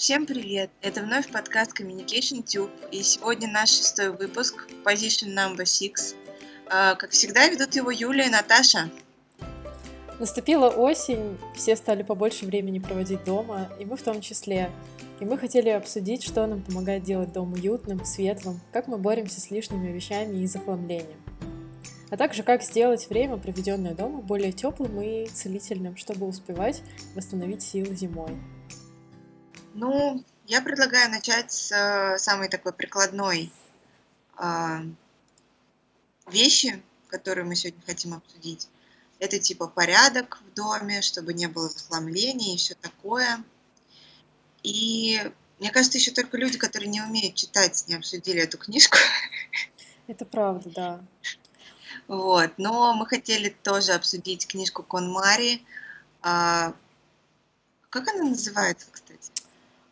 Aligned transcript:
Всем 0.00 0.24
привет! 0.24 0.70
Это 0.80 1.02
вновь 1.02 1.30
подкаст 1.30 1.78
Communication 1.78 2.42
Tube, 2.42 2.70
и 2.90 3.02
сегодня 3.02 3.50
наш 3.50 3.68
шестой 3.68 4.08
выпуск 4.08 4.66
Position 4.82 5.34
Number 5.34 5.64
Six. 5.64 6.14
А, 6.70 6.94
как 6.94 7.10
всегда, 7.10 7.46
ведут 7.48 7.74
его 7.74 7.90
Юлия 7.90 8.28
и 8.28 8.30
Наташа. 8.30 8.88
Наступила 10.18 10.70
осень, 10.70 11.36
все 11.54 11.76
стали 11.76 12.02
побольше 12.02 12.46
времени 12.46 12.78
проводить 12.78 13.24
дома, 13.24 13.70
и 13.78 13.84
мы 13.84 13.98
в 13.98 14.02
том 14.02 14.22
числе. 14.22 14.70
И 15.20 15.26
мы 15.26 15.36
хотели 15.36 15.68
обсудить, 15.68 16.22
что 16.22 16.46
нам 16.46 16.62
помогает 16.62 17.02
делать 17.02 17.34
дом 17.34 17.52
уютным, 17.52 18.02
светлым, 18.06 18.58
как 18.72 18.88
мы 18.88 18.96
боремся 18.96 19.42
с 19.42 19.50
лишними 19.50 19.92
вещами 19.92 20.42
и 20.42 20.46
захламлением. 20.46 21.20
А 22.08 22.16
также 22.16 22.42
как 22.42 22.62
сделать 22.62 23.10
время, 23.10 23.36
проведенное 23.36 23.94
дома, 23.94 24.22
более 24.22 24.52
теплым 24.52 24.98
и 25.02 25.26
целительным, 25.26 25.98
чтобы 25.98 26.26
успевать 26.26 26.80
восстановить 27.14 27.60
силы 27.60 27.94
зимой. 27.94 28.30
Ну, 29.74 30.24
я 30.46 30.62
предлагаю 30.62 31.10
начать 31.10 31.52
с 31.52 31.70
э, 31.72 32.18
самой 32.18 32.48
такой 32.48 32.72
прикладной 32.72 33.52
э, 34.38 34.78
вещи, 36.28 36.82
которую 37.08 37.46
мы 37.46 37.54
сегодня 37.56 37.82
хотим 37.86 38.14
обсудить. 38.14 38.68
Это 39.18 39.38
типа 39.38 39.68
порядок 39.68 40.40
в 40.40 40.54
доме, 40.54 41.02
чтобы 41.02 41.34
не 41.34 41.46
было 41.46 41.68
захламления 41.68 42.54
и 42.54 42.58
все 42.58 42.74
такое. 42.74 43.44
И 44.62 45.20
мне 45.58 45.70
кажется, 45.70 45.98
еще 45.98 46.10
только 46.10 46.36
люди, 46.36 46.58
которые 46.58 46.88
не 46.88 47.02
умеют 47.02 47.34
читать, 47.34 47.84
не 47.86 47.94
обсудили 47.94 48.40
эту 48.40 48.58
книжку. 48.58 48.96
Это 50.06 50.24
правда, 50.24 50.70
да. 50.70 51.00
Вот. 52.08 52.52
Но 52.56 52.94
мы 52.94 53.06
хотели 53.06 53.50
тоже 53.62 53.92
обсудить 53.92 54.46
книжку 54.46 54.82
Конмари. 54.82 55.64
А, 56.22 56.74
как 57.90 58.08
она 58.08 58.24
называется, 58.24 58.86
кстати? 58.90 59.30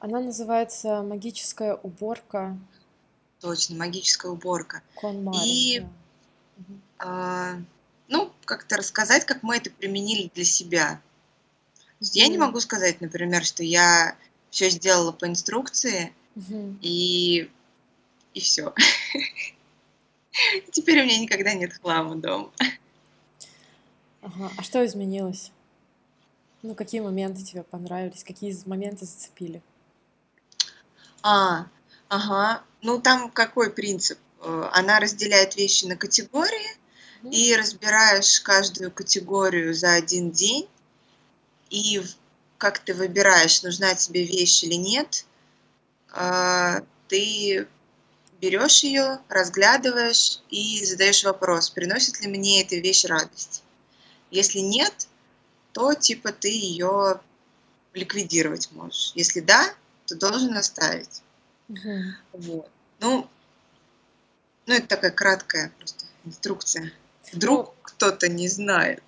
Она 0.01 0.21
называется 0.21 1.03
«Магическая 1.03 1.75
уборка». 1.75 2.57
Точно, 3.41 3.77
«Магическая 3.77 4.31
уборка». 4.31 4.83
Конмари, 5.01 5.39
И, 5.77 5.81
да. 6.57 6.65
а, 6.99 7.57
ну, 8.09 8.33
как-то 8.45 8.77
рассказать, 8.77 9.25
как 9.27 9.43
мы 9.43 9.57
это 9.57 9.71
применили 9.71 10.31
для 10.35 10.45
себя. 10.45 11.01
То 11.77 12.05
есть 12.05 12.17
Я 12.17 12.29
не 12.29 12.39
могу 12.39 12.61
сказать, 12.61 13.01
например, 13.01 13.45
что 13.45 13.63
я 13.65 14.17
все 14.51 14.71
сделала 14.71 15.13
по 15.13 15.27
инструкции, 15.27 16.13
Мгм. 16.37 16.79
и, 16.81 17.51
и 18.35 18.41
все. 18.41 18.73
Теперь 20.73 21.01
у 21.01 21.05
меня 21.05 21.19
никогда 21.19 21.55
нет 21.55 21.73
хлама 21.73 22.15
дома. 22.17 22.51
Ага. 24.23 24.51
А 24.57 24.63
что 24.63 24.85
изменилось? 24.87 25.51
Ну, 26.63 26.75
какие 26.75 27.01
моменты 27.01 27.43
тебе 27.45 27.63
понравились? 27.65 28.23
Какие 28.25 28.57
моменты 28.67 29.05
зацепили? 29.07 29.63
А, 31.31 31.67
ага. 32.09 32.62
Ну, 32.83 33.01
там 33.01 33.31
какой 33.31 33.71
принцип? 33.71 34.19
Э, 34.41 34.71
Она 34.73 34.98
разделяет 34.98 35.57
вещи 35.57 35.85
на 35.85 35.97
категории, 35.97 36.70
Мгм. 37.23 37.33
и 37.33 37.55
разбираешь 37.57 38.41
каждую 38.41 38.91
категорию 38.91 39.75
за 39.75 39.93
один 39.95 40.31
день, 40.31 40.67
и 41.69 41.98
в- 41.98 42.15
как 42.57 42.79
ты 42.79 42.95
выбираешь, 42.95 43.62
нужна 43.62 43.95
тебе 43.95 44.25
вещь 44.25 44.65
или 44.65 44.75
нет, 44.75 45.27
а, 46.12 46.83
ты 47.09 47.67
берешь 48.41 48.85
ее, 48.85 49.19
разглядываешь 49.29 50.41
и 50.48 50.85
задаешь 50.85 51.25
вопрос, 51.25 51.70
приносит 51.70 52.20
ли 52.20 52.29
мне 52.29 52.63
эта 52.63 52.77
вещь 52.77 53.05
радость. 53.05 53.63
Если 54.31 54.61
нет, 54.61 55.09
то 55.73 55.92
типа 55.95 56.33
ты 56.33 56.48
ее 56.48 57.20
ликвидировать 57.95 58.70
можешь. 58.73 59.13
Если 59.15 59.41
да, 59.41 59.75
то 60.09 60.17
должен 60.17 60.56
оставить. 60.56 61.23
Мгм. 61.69 62.17
Вот. 62.33 62.70
Ну, 63.01 63.28
ну 64.67 64.74
это 64.74 64.86
такая 64.86 65.11
краткая 65.11 65.70
просто 65.79 66.07
инструкция. 66.24 66.85
Ну, 66.85 66.91
Вдруг 67.33 67.74
кто-то 67.83 68.29
не 68.29 68.48
знает. 68.48 69.02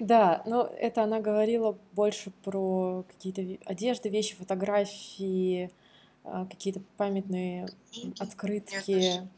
да, 0.00 0.42
но 0.46 0.72
это 0.78 1.02
она 1.02 1.20
говорила 1.20 1.78
больше 1.92 2.30
про 2.42 3.04
какие-то 3.08 3.62
одежды, 3.66 4.08
вещи, 4.08 4.34
фотографии, 4.34 5.70
а, 6.24 6.46
какие-то 6.46 6.80
памятные 6.96 7.68
открытки. 8.18 9.28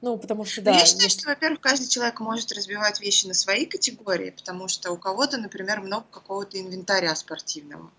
Ну, 0.00 0.18
потому 0.18 0.44
что, 0.44 0.60
Но 0.60 0.70
я 0.70 0.80
да, 0.80 0.86
считаю, 0.86 1.08
что, 1.08 1.28
во-первых, 1.28 1.60
каждый 1.60 1.88
человек 1.88 2.20
может 2.20 2.52
разбивать 2.52 3.00
вещи 3.00 3.26
на 3.26 3.32
свои 3.32 3.64
категории, 3.64 4.30
потому 4.30 4.68
что 4.68 4.92
у 4.92 4.98
кого-то, 4.98 5.38
например, 5.38 5.80
много 5.80 6.04
какого-то 6.10 6.60
инвентаря 6.60 7.14
спортивного. 7.16 7.90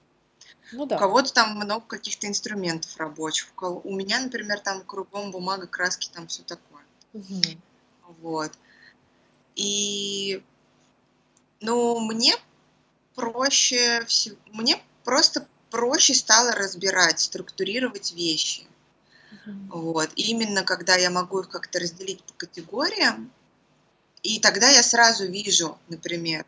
Ну 0.71 0.83
У 0.83 0.85
да. 0.87 0.97
кого-то 0.97 1.33
там 1.33 1.55
много 1.55 1.85
каких-то 1.85 2.27
инструментов 2.27 2.95
рабочих. 2.97 3.47
У, 3.51 3.55
кого- 3.55 3.81
у 3.83 3.95
меня, 3.95 4.19
например, 4.19 4.59
там 4.59 4.81
кругом 4.83 5.31
бумага, 5.31 5.67
краски, 5.67 6.09
там 6.13 6.27
все 6.27 6.43
такое. 6.43 6.83
Мгм. 7.13 7.41
Вот. 8.21 8.51
И, 9.55 10.43
ну, 11.61 11.99
мне 11.99 12.35
проще, 13.15 14.03
всё- 14.05 14.35
мне 14.51 14.81
просто 15.03 15.47
проще 15.69 16.13
стало 16.13 16.51
разбирать, 16.51 17.19
структурировать 17.19 18.13
вещи. 18.13 18.63
Вот. 19.69 20.09
И 20.15 20.23
именно 20.31 20.63
когда 20.63 20.95
я 20.95 21.09
могу 21.09 21.39
их 21.39 21.49
как-то 21.49 21.79
разделить 21.79 22.23
по 22.23 22.33
категориям, 22.33 23.31
и 24.23 24.39
тогда 24.39 24.69
я 24.69 24.81
сразу 24.81 25.25
вижу, 25.27 25.77
например, 25.87 26.45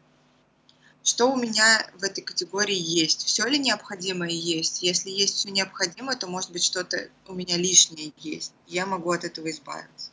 что 1.07 1.31
у 1.31 1.37
меня 1.37 1.89
в 1.95 2.03
этой 2.03 2.21
категории 2.21 2.75
есть, 2.75 3.25
все 3.25 3.47
ли 3.47 3.57
необходимое 3.57 4.29
есть. 4.29 4.83
Если 4.83 5.09
есть 5.09 5.35
все 5.37 5.49
необходимое, 5.49 6.17
то 6.17 6.27
может 6.27 6.51
быть 6.51 6.63
что-то 6.63 7.09
у 7.27 7.33
меня 7.33 7.55
лишнее 7.55 8.11
есть. 8.17 8.51
Я 8.67 8.85
могу 8.85 9.11
от 9.11 9.23
этого 9.23 9.49
избавиться. 9.49 10.11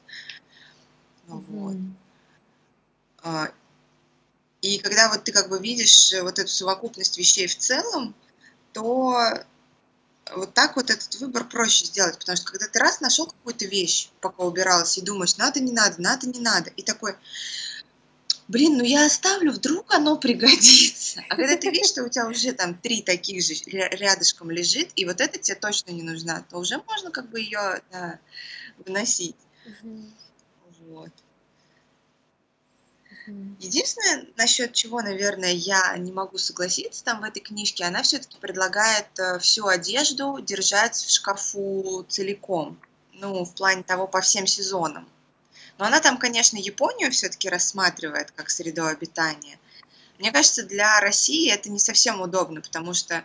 Ну 1.27 1.45
Вот. 1.49 1.77
А, 3.23 3.51
И 4.61 4.79
когда 4.79 5.09
вот 5.09 5.25
ты 5.25 5.33
как 5.33 5.49
бы 5.49 5.59
видишь 5.59 6.13
э, 6.13 6.23
вот 6.23 6.39
эту 6.39 6.49
совокупность 6.49 7.19
вещей 7.19 7.49
в 7.49 7.59
целом, 7.59 8.15
то 8.73 9.45
вот 10.37 10.55
так 10.55 10.77
вот 10.77 10.91
этот 10.91 11.13
выбор 11.17 11.45
проще 11.45 11.87
сделать, 11.87 12.19
потому 12.19 12.37
что 12.37 12.47
когда 12.47 12.69
ты 12.69 12.79
раз 12.79 13.01
нашел 13.01 13.27
какую-то 13.27 13.67
вещь, 13.67 14.11
пока 14.21 14.45
убиралась, 14.45 14.97
и 14.97 15.03
думаешь, 15.03 15.37
надо, 15.39 15.59
не 15.59 15.73
надо, 15.73 16.01
надо, 16.01 16.29
не 16.29 16.41
надо, 16.41 16.71
и 16.71 16.83
такой, 16.83 17.17
блин, 18.49 18.79
ну 18.79 18.85
я 18.85 19.07
оставлю, 19.07 19.53
вдруг 19.53 19.93
оно 19.93 20.17
пригодится. 20.17 21.23
А 21.29 21.37
когда 21.37 21.57
ты 21.57 21.71
видишь, 21.71 21.89
что 21.89 22.05
у 22.05 22.09
тебя 22.09 22.27
уже 22.27 22.53
там 22.53 22.75
три 22.75 23.03
таких 23.03 23.43
же 23.43 23.55
ря- 23.55 23.95
рядышком 23.97 24.51
лежит, 24.51 24.91
и 24.97 25.05
вот 25.05 25.21
эта 25.21 25.39
тебе 25.39 25.57
точно 25.57 25.91
не 25.91 26.03
нужна, 26.03 26.45
то 26.51 26.59
уже 26.59 26.79
можно 26.87 27.11
как 27.11 27.31
бы 27.31 27.41
ее 27.41 27.83
выносить. 28.85 29.37
Мгм. 29.83 30.13
Вот. 30.89 31.11
Единственное, 33.59 34.27
насчет 34.37 34.75
чего, 34.75 35.01
наверное, 35.01 35.53
я 35.53 35.97
не 35.97 36.13
могу 36.13 36.37
согласиться 36.37 37.05
там 37.05 37.21
в 37.21 37.25
этой 37.25 37.41
книжке, 37.41 37.85
она 37.85 38.03
все-таки 38.03 38.37
предлагает 38.39 39.07
э, 39.19 39.39
всю 39.39 39.67
одежду 39.67 40.39
держать 40.41 40.97
в 40.97 41.11
шкафу 41.11 42.05
целиком. 42.09 42.79
Ну, 43.15 43.45
в 43.45 43.55
плане 43.55 43.83
того, 43.83 44.07
по 44.07 44.21
всем 44.21 44.47
сезонам. 44.47 45.09
Но 45.79 45.87
она 45.87 46.01
там, 46.01 46.19
конечно, 46.19 46.57
Японию 46.57 47.11
все-таки 47.11 47.49
рассматривает 47.49 48.31
как 48.31 48.51
среду 48.51 48.87
обитания. 48.87 49.59
Мне 50.19 50.31
кажется, 50.31 50.65
для 50.65 51.01
России 51.01 51.51
это 51.51 51.71
не 51.71 51.79
совсем 51.79 52.21
удобно, 52.21 52.61
потому 52.61 52.95
что 52.95 53.25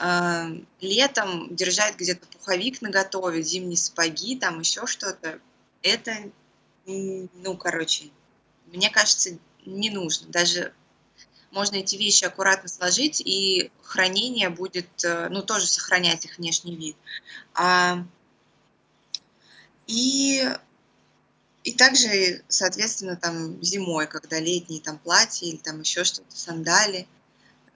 э, 0.00 0.44
летом 0.80 1.54
держать 1.54 1.96
где-то 1.96 2.26
пуховик 2.26 2.82
наготове, 2.82 3.42
зимние 3.42 3.76
сапоги, 3.76 4.36
там 4.36 4.60
еще 4.60 4.86
что-то, 4.86 5.38
это, 5.82 6.30
ну, 6.86 7.56
короче, 7.56 8.10
мне 8.66 8.90
кажется, 8.90 9.38
не 9.64 9.90
нужно. 9.90 10.28
Даже 10.28 10.72
можно 11.52 11.76
эти 11.76 11.96
вещи 11.96 12.24
аккуратно 12.24 12.68
сложить, 12.68 13.20
и 13.20 13.70
хранение 13.82 14.48
будет, 14.48 14.88
э, 15.04 15.28
ну, 15.28 15.42
тоже 15.42 15.66
сохранять 15.66 16.24
их 16.24 16.38
внешний 16.38 16.74
вид. 16.74 16.96
А, 17.54 18.04
и, 19.86 20.48
и 21.64 21.72
также, 21.72 22.42
соответственно, 22.48 23.16
там 23.16 23.62
зимой, 23.62 24.08
когда 24.08 24.40
летние 24.40 24.80
там 24.80 24.98
платья 24.98 25.46
или 25.46 25.58
там 25.58 25.80
еще 25.80 26.02
что-то, 26.02 26.36
сандали, 26.36 27.06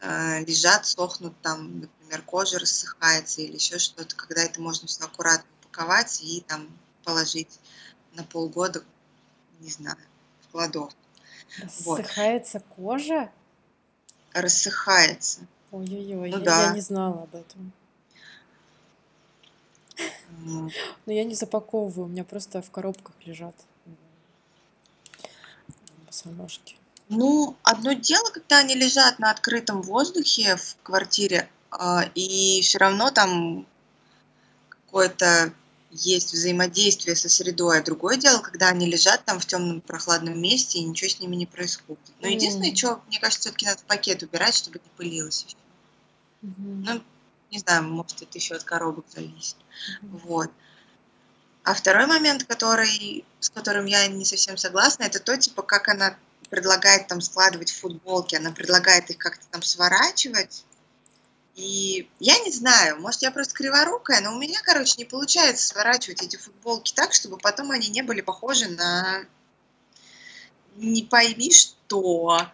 э, 0.01 0.45
лежат, 0.45 0.87
сохнут, 0.87 1.41
там, 1.41 1.81
например, 1.81 2.23
кожа 2.23 2.59
рассыхается 2.59 3.43
или 3.43 3.55
еще 3.55 3.79
что-то, 3.79 4.17
когда 4.17 4.43
это 4.43 4.61
можно 4.61 4.89
все 4.89 5.05
аккуратно 5.05 5.49
упаковать 5.63 6.21
и 6.23 6.41
там 6.49 6.69
положить 7.05 7.61
на 8.15 8.25
полгода, 8.25 8.83
не 9.61 9.71
знаю, 9.71 9.99
в 10.41 10.49
кладовку. 10.51 10.99
Вот. 11.85 12.01
Рассыхается 12.01 12.61
кожа? 12.61 13.31
Рассыхается. 14.33 15.47
Ой-ой-ой, 15.71 16.31
Ну 16.31 16.39
я, 16.39 16.45
я 16.45 16.45
да. 16.45 16.75
не 16.75 16.81
знала 16.81 17.23
об 17.23 17.35
этом. 17.37 17.73
Но 21.07 21.13
я 21.13 21.23
не 21.23 21.37
запаковываю, 21.37 22.07
у 22.07 22.09
меня 22.09 22.25
просто 22.25 22.63
в 22.63 22.71
коробках 22.73 23.15
лежат 23.25 23.55
босоножки. 26.17 26.77
Ну, 27.09 27.57
одно 27.63 27.93
дело, 27.93 28.29
когда 28.31 28.59
они 28.59 28.75
лежат 28.75 29.19
на 29.19 29.31
открытом 29.31 29.83
воздухе 29.83 30.57
в 30.57 30.77
квартире, 30.83 31.49
а, 31.71 32.05
и 32.15 32.61
все 32.63 32.79
равно 32.79 33.11
там 33.11 33.67
какое-то 34.69 35.53
есть 35.93 36.33
взаимодействие 36.33 37.15
со 37.15 37.29
средой, 37.29 37.79
а 37.79 37.85
другое 37.85 38.17
дело, 38.17 38.41
когда 38.41 38.69
они 38.69 38.87
лежат 38.87 39.25
там 39.25 39.39
в 39.39 39.47
темном 39.47 39.81
прохладном 39.81 40.41
месте 40.41 40.79
и 40.79 40.85
ничего 40.85 41.09
с 41.09 41.21
ними 41.21 41.37
не 41.37 41.47
происходит. 41.47 42.01
Но 42.21 42.29
единственное, 42.29 42.73
mm. 42.73 42.77
что, 42.77 43.01
мне 43.07 43.21
кажется, 43.21 43.49
все-таки 43.49 43.67
надо 43.67 43.81
пакет 43.87 44.23
убирать, 44.23 44.57
чтобы 44.57 44.81
не 44.83 44.91
пылилось 44.97 45.45
еще. 45.45 45.57
Mm-hmm. 46.43 46.85
Ну, 46.87 47.03
не 47.53 47.59
знаю, 47.61 47.85
может, 47.85 48.21
это 48.21 48.37
еще 48.37 48.57
от 48.57 48.65
коробок 48.65 49.07
зависит. 49.15 49.57
Mm-hmm. 49.57 50.21
Вот. 50.25 50.51
А 51.67 51.75
второй 51.75 52.07
момент, 52.07 52.45
который, 52.45 53.25
с 53.41 53.51
которым 53.51 53.87
я 53.87 54.07
не 54.07 54.25
совсем 54.25 54.57
согласна, 54.57 55.03
это 55.03 55.19
то, 55.19 55.37
типа, 55.37 55.63
как 55.63 55.89
она 55.89 56.17
предлагает 56.49 57.09
там 57.09 57.21
складывать 57.21 57.73
футболки, 57.73 58.37
она 58.37 58.53
предлагает 58.53 59.11
их 59.11 59.19
как-то 59.19 59.45
там 59.51 59.63
сворачивать. 59.63 60.65
И 61.57 62.09
я 62.21 62.39
не 62.39 62.53
знаю, 62.53 63.01
может, 63.01 63.23
я 63.23 63.33
просто 63.33 63.55
криворукая, 63.55 64.21
но 64.21 64.37
у 64.37 64.39
меня, 64.39 64.61
короче, 64.63 64.95
не 64.99 65.07
получается 65.07 65.67
сворачивать 65.67 66.23
эти 66.23 66.37
футболки 66.37 66.93
так, 66.95 67.13
чтобы 67.13 67.37
потом 67.37 67.73
они 67.73 67.89
не 67.89 68.03
были 68.03 68.21
похожи 68.21 68.69
на 68.69 69.25
не 70.77 71.03
пойми 71.03 71.53
что. 71.53 72.47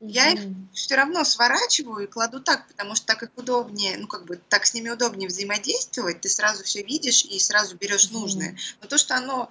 Я 0.00 0.30
их 0.30 0.40
все 0.72 0.94
равно 0.94 1.24
сворачиваю 1.24 2.04
и 2.04 2.10
кладу 2.10 2.40
так, 2.40 2.68
потому 2.68 2.94
что 2.94 3.06
так 3.06 3.24
их 3.24 3.30
удобнее, 3.36 3.96
ну 3.98 4.06
как 4.06 4.26
бы 4.26 4.36
так 4.48 4.64
с 4.64 4.72
ними 4.72 4.90
удобнее 4.90 5.28
взаимодействовать, 5.28 6.20
ты 6.20 6.28
сразу 6.28 6.62
все 6.62 6.82
видишь 6.82 7.24
и 7.24 7.38
сразу 7.40 7.76
берешь 7.76 8.10
нужное. 8.12 8.56
Но 8.80 8.86
то, 8.86 8.96
что 8.96 9.16
оно 9.16 9.50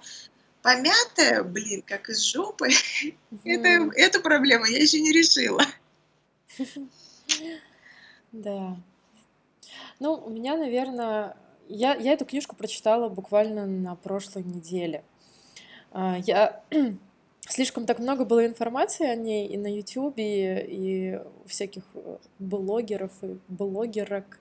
помятое, 0.62 1.42
блин, 1.42 1.82
как 1.82 2.08
из 2.08 2.22
жопы, 2.22 2.70
это, 3.44 3.68
эту 3.94 4.22
проблему 4.22 4.64
я 4.64 4.78
еще 4.78 5.00
не 5.00 5.12
решила. 5.12 5.62
Да. 8.32 8.76
Ну, 10.00 10.14
у 10.14 10.30
меня, 10.30 10.56
наверное, 10.56 11.36
я, 11.68 11.94
я 11.94 12.12
эту 12.12 12.24
книжку 12.24 12.56
прочитала 12.56 13.08
буквально 13.08 13.66
на 13.66 13.96
прошлой 13.96 14.44
неделе. 14.44 15.04
А, 15.90 16.18
я 16.18 16.62
слишком 17.48 17.86
так 17.86 17.98
много 17.98 18.24
было 18.24 18.46
информации 18.46 19.06
о 19.06 19.14
ней 19.14 19.46
и 19.48 19.56
на 19.56 19.72
Ютубе, 19.72 20.64
и 20.64 21.20
у 21.44 21.48
всяких 21.48 21.82
э, 21.94 22.16
блогеров 22.38 23.12
и 23.22 23.38
блогерок, 23.48 24.38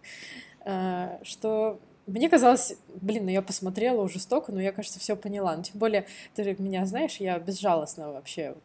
а, 0.62 1.20
что 1.24 1.80
мне 2.06 2.30
казалось, 2.30 2.76
блин, 3.02 3.26
ну 3.26 3.32
я 3.32 3.42
посмотрела 3.42 4.02
уже 4.02 4.20
столько, 4.20 4.52
но 4.52 4.62
я, 4.62 4.72
кажется, 4.72 5.00
все 5.00 5.16
поняла. 5.16 5.52
Но 5.52 5.58
ну, 5.58 5.64
тем 5.64 5.80
более, 5.80 6.06
ты 6.36 6.56
меня 6.60 6.86
знаешь, 6.86 7.18
я 7.18 7.38
безжалостно 7.38 8.12
вообще 8.12 8.50
вот 8.50 8.64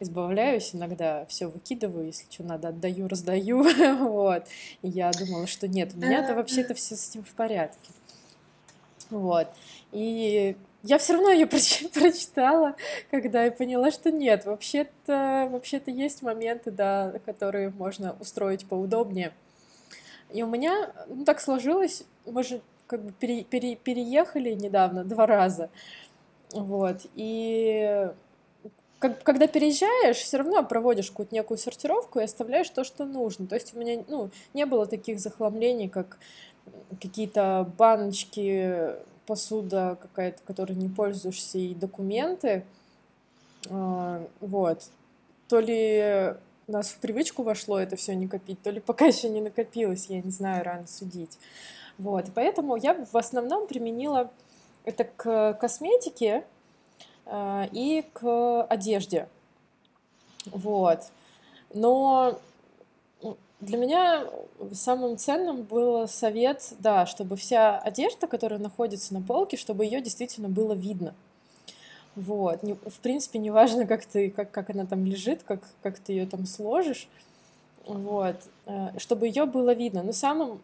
избавляюсь 0.00 0.74
иногда, 0.74 1.26
все 1.26 1.48
выкидываю, 1.48 2.06
если 2.06 2.24
что 2.30 2.44
надо, 2.44 2.68
отдаю, 2.68 3.08
раздаю, 3.08 3.62
вот. 3.98 4.46
И 4.82 4.88
я 4.88 5.10
думала, 5.10 5.46
что 5.46 5.68
нет, 5.68 5.92
у 5.94 5.98
меня-то 5.98 6.34
вообще-то 6.34 6.74
все 6.74 6.96
с 6.96 7.10
этим 7.10 7.24
в 7.24 7.30
порядке. 7.30 7.90
Вот. 9.10 9.48
И 9.92 10.56
я 10.82 10.98
все 10.98 11.14
равно 11.14 11.30
ее 11.30 11.46
прочитала, 11.94 12.76
когда 13.10 13.44
я 13.44 13.50
поняла, 13.50 13.90
что 13.90 14.10
нет, 14.10 14.44
вообще-то 14.44 15.48
вообще-то 15.50 15.90
есть 15.90 16.22
моменты, 16.22 16.70
да, 16.70 17.14
которые 17.24 17.70
можно 17.70 18.16
устроить 18.20 18.66
поудобнее. 18.66 19.32
И 20.32 20.42
у 20.42 20.46
меня 20.46 20.92
ну, 21.08 21.24
так 21.24 21.40
сложилось, 21.40 22.04
мы 22.26 22.42
же 22.42 22.60
как 22.86 23.02
бы 23.02 23.12
пере, 23.12 23.44
пере, 23.44 23.76
переехали 23.76 24.50
недавно 24.52 25.04
два 25.04 25.26
раза, 25.26 25.70
вот, 26.52 27.06
и 27.14 28.10
как, 28.98 29.22
когда 29.22 29.46
переезжаешь, 29.46 30.16
все 30.16 30.38
равно 30.38 30.62
проводишь 30.64 31.10
какую-то 31.10 31.34
некую 31.34 31.58
сортировку 31.58 32.18
и 32.18 32.24
оставляешь 32.24 32.68
то, 32.70 32.84
что 32.84 33.04
нужно. 33.04 33.46
То 33.46 33.54
есть 33.54 33.74
у 33.74 33.78
меня 33.78 34.02
ну, 34.08 34.30
не 34.54 34.66
было 34.66 34.86
таких 34.86 35.20
захламлений, 35.20 35.88
как 35.88 36.18
какие-то 37.00 37.70
баночки, 37.78 38.96
посуда 39.28 39.98
какая-то, 40.00 40.42
которой 40.46 40.72
не 40.72 40.88
пользуешься, 40.88 41.58
и 41.58 41.74
документы. 41.74 42.64
А, 43.68 44.26
вот. 44.40 44.84
То 45.48 45.60
ли 45.60 46.34
у 46.66 46.72
нас 46.72 46.88
в 46.88 46.98
привычку 46.98 47.42
вошло 47.42 47.78
это 47.78 47.96
все 47.96 48.14
не 48.14 48.26
копить, 48.26 48.60
то 48.62 48.70
ли 48.70 48.80
пока 48.80 49.04
еще 49.06 49.28
не 49.28 49.42
накопилось, 49.42 50.06
я 50.06 50.22
не 50.22 50.30
знаю, 50.30 50.64
рано 50.64 50.86
судить. 50.86 51.38
Вот. 51.98 52.24
Поэтому 52.34 52.76
я 52.76 52.94
в 52.94 53.16
основном 53.16 53.66
применила 53.66 54.30
это 54.84 55.04
к 55.04 55.52
косметике, 55.60 56.44
а, 57.26 57.68
и 57.72 58.06
к 58.14 58.62
одежде. 58.64 59.28
Вот. 60.46 61.00
Но 61.74 62.40
для 63.60 63.76
меня 63.76 64.24
самым 64.72 65.16
ценным 65.18 65.62
был 65.62 66.06
совет, 66.06 66.74
да, 66.78 67.06
чтобы 67.06 67.36
вся 67.36 67.78
одежда, 67.78 68.26
которая 68.26 68.58
находится 68.58 69.14
на 69.14 69.20
полке, 69.20 69.56
чтобы 69.56 69.84
ее 69.84 70.00
действительно 70.00 70.48
было 70.48 70.74
видно. 70.74 71.14
Вот. 72.14 72.62
В 72.62 73.00
принципе, 73.00 73.38
неважно, 73.38 73.86
как 73.86 74.04
ты, 74.06 74.30
как, 74.30 74.50
как 74.50 74.70
она 74.70 74.86
там 74.86 75.04
лежит, 75.04 75.42
как, 75.42 75.60
как 75.82 75.98
ты 75.98 76.12
ее 76.12 76.26
там 76.26 76.46
сложишь. 76.46 77.08
Вот. 77.86 78.36
Э, 78.66 78.90
чтобы 78.98 79.26
ее 79.26 79.44
было 79.44 79.72
видно. 79.72 80.02
Но 80.02 80.12
самым 80.12 80.60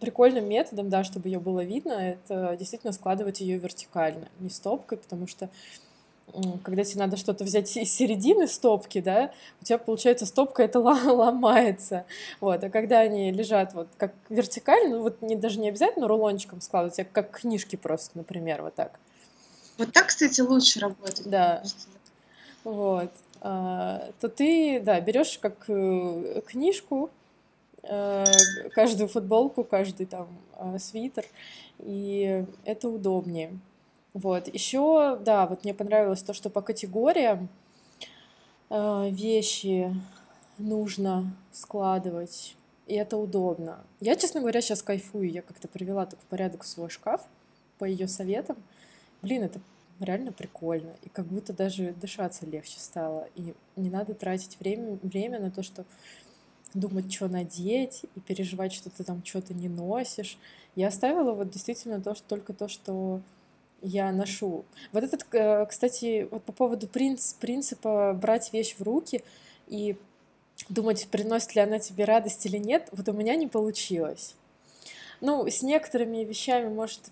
прикольным 0.00 0.48
методом, 0.48 0.90
да, 0.90 1.04
чтобы 1.04 1.28
ее 1.28 1.38
было 1.38 1.64
видно, 1.64 1.92
это 1.92 2.56
действительно 2.58 2.92
складывать 2.92 3.40
ее 3.40 3.58
вертикально, 3.58 4.28
не 4.40 4.50
стопкой, 4.50 4.98
потому 4.98 5.26
что 5.26 5.48
когда 6.62 6.84
тебе 6.84 7.00
надо 7.00 7.16
что-то 7.16 7.44
взять 7.44 7.76
из 7.76 7.92
середины 7.92 8.46
стопки, 8.46 9.00
да, 9.00 9.32
у 9.60 9.64
тебя 9.64 9.78
получается 9.78 10.26
стопка 10.26 10.62
это 10.62 10.80
ломается, 10.80 12.04
вот, 12.40 12.62
а 12.62 12.70
когда 12.70 13.00
они 13.00 13.32
лежат 13.32 13.74
вот 13.74 13.88
как 13.96 14.12
вертикально, 14.28 14.96
ну 14.96 15.02
вот 15.02 15.22
не, 15.22 15.36
даже 15.36 15.58
не 15.58 15.68
обязательно 15.68 16.08
рулончиком 16.08 16.60
складывать, 16.60 16.98
а 17.00 17.04
как 17.04 17.40
книжки 17.40 17.76
просто, 17.76 18.18
например, 18.18 18.62
вот 18.62 18.74
так. 18.74 18.98
Вот 19.78 19.92
так, 19.92 20.06
кстати, 20.06 20.40
лучше 20.40 20.80
работает. 20.80 21.28
Да. 21.28 21.62
Вот. 22.64 23.12
А, 23.40 24.10
то 24.20 24.28
ты, 24.28 24.80
да, 24.80 25.00
берешь 25.00 25.38
как 25.38 25.64
э, 25.68 26.42
книжку, 26.46 27.10
э, 27.84 28.24
каждую 28.74 29.08
футболку, 29.08 29.62
каждый 29.62 30.06
там 30.06 30.28
э, 30.58 30.78
свитер, 30.80 31.24
и 31.78 32.44
это 32.64 32.88
удобнее. 32.88 33.52
Вот. 34.18 34.52
Еще, 34.52 35.16
да, 35.24 35.46
вот 35.46 35.62
мне 35.62 35.72
понравилось 35.72 36.24
то, 36.24 36.32
что 36.32 36.50
по 36.50 36.60
категориям 36.60 37.48
э, 38.68 39.10
вещи 39.10 39.94
нужно 40.58 41.36
складывать, 41.52 42.56
и 42.88 42.94
это 42.94 43.16
удобно. 43.16 43.78
Я, 44.00 44.16
честно 44.16 44.40
говоря, 44.40 44.60
сейчас 44.60 44.82
кайфую. 44.82 45.30
Я 45.30 45.42
как-то 45.42 45.68
привела 45.68 46.04
так 46.04 46.18
в 46.18 46.24
порядок 46.24 46.64
свой 46.64 46.90
шкаф 46.90 47.22
по 47.78 47.84
ее 47.84 48.08
советам. 48.08 48.56
Блин, 49.22 49.44
это 49.44 49.60
реально 50.00 50.32
прикольно. 50.32 50.96
И 51.02 51.08
как 51.08 51.26
будто 51.26 51.52
даже 51.52 51.92
дышаться 51.92 52.44
легче 52.44 52.80
стало. 52.80 53.28
И 53.36 53.54
не 53.76 53.88
надо 53.88 54.14
тратить 54.14 54.58
время, 54.58 54.98
время 55.00 55.38
на 55.38 55.52
то, 55.52 55.62
что 55.62 55.84
думать, 56.74 57.12
что 57.12 57.28
надеть, 57.28 58.04
и 58.16 58.20
переживать, 58.20 58.72
что 58.72 58.90
ты 58.90 59.04
там 59.04 59.24
что-то 59.24 59.54
не 59.54 59.68
носишь. 59.68 60.38
Я 60.74 60.88
оставила 60.88 61.34
вот 61.34 61.50
действительно 61.50 62.00
то, 62.00 62.16
что, 62.16 62.26
только 62.26 62.52
то, 62.52 62.66
что 62.66 63.20
я 63.82 64.12
ношу. 64.12 64.64
Вот 64.92 65.04
этот, 65.04 65.26
э, 65.32 65.66
кстати, 65.66 66.28
вот 66.30 66.42
по 66.44 66.52
поводу 66.52 66.88
принц, 66.88 67.34
принципа 67.34 68.16
брать 68.20 68.52
вещь 68.52 68.74
в 68.78 68.82
руки 68.82 69.22
и 69.66 69.96
думать, 70.68 71.08
приносит 71.10 71.54
ли 71.54 71.60
она 71.60 71.78
тебе 71.78 72.04
радость 72.04 72.44
или 72.46 72.58
нет, 72.58 72.88
вот 72.92 73.08
у 73.08 73.12
меня 73.12 73.36
не 73.36 73.46
получилось. 73.46 74.34
Ну, 75.20 75.46
с 75.46 75.62
некоторыми 75.62 76.24
вещами, 76.24 76.68
может, 76.68 77.10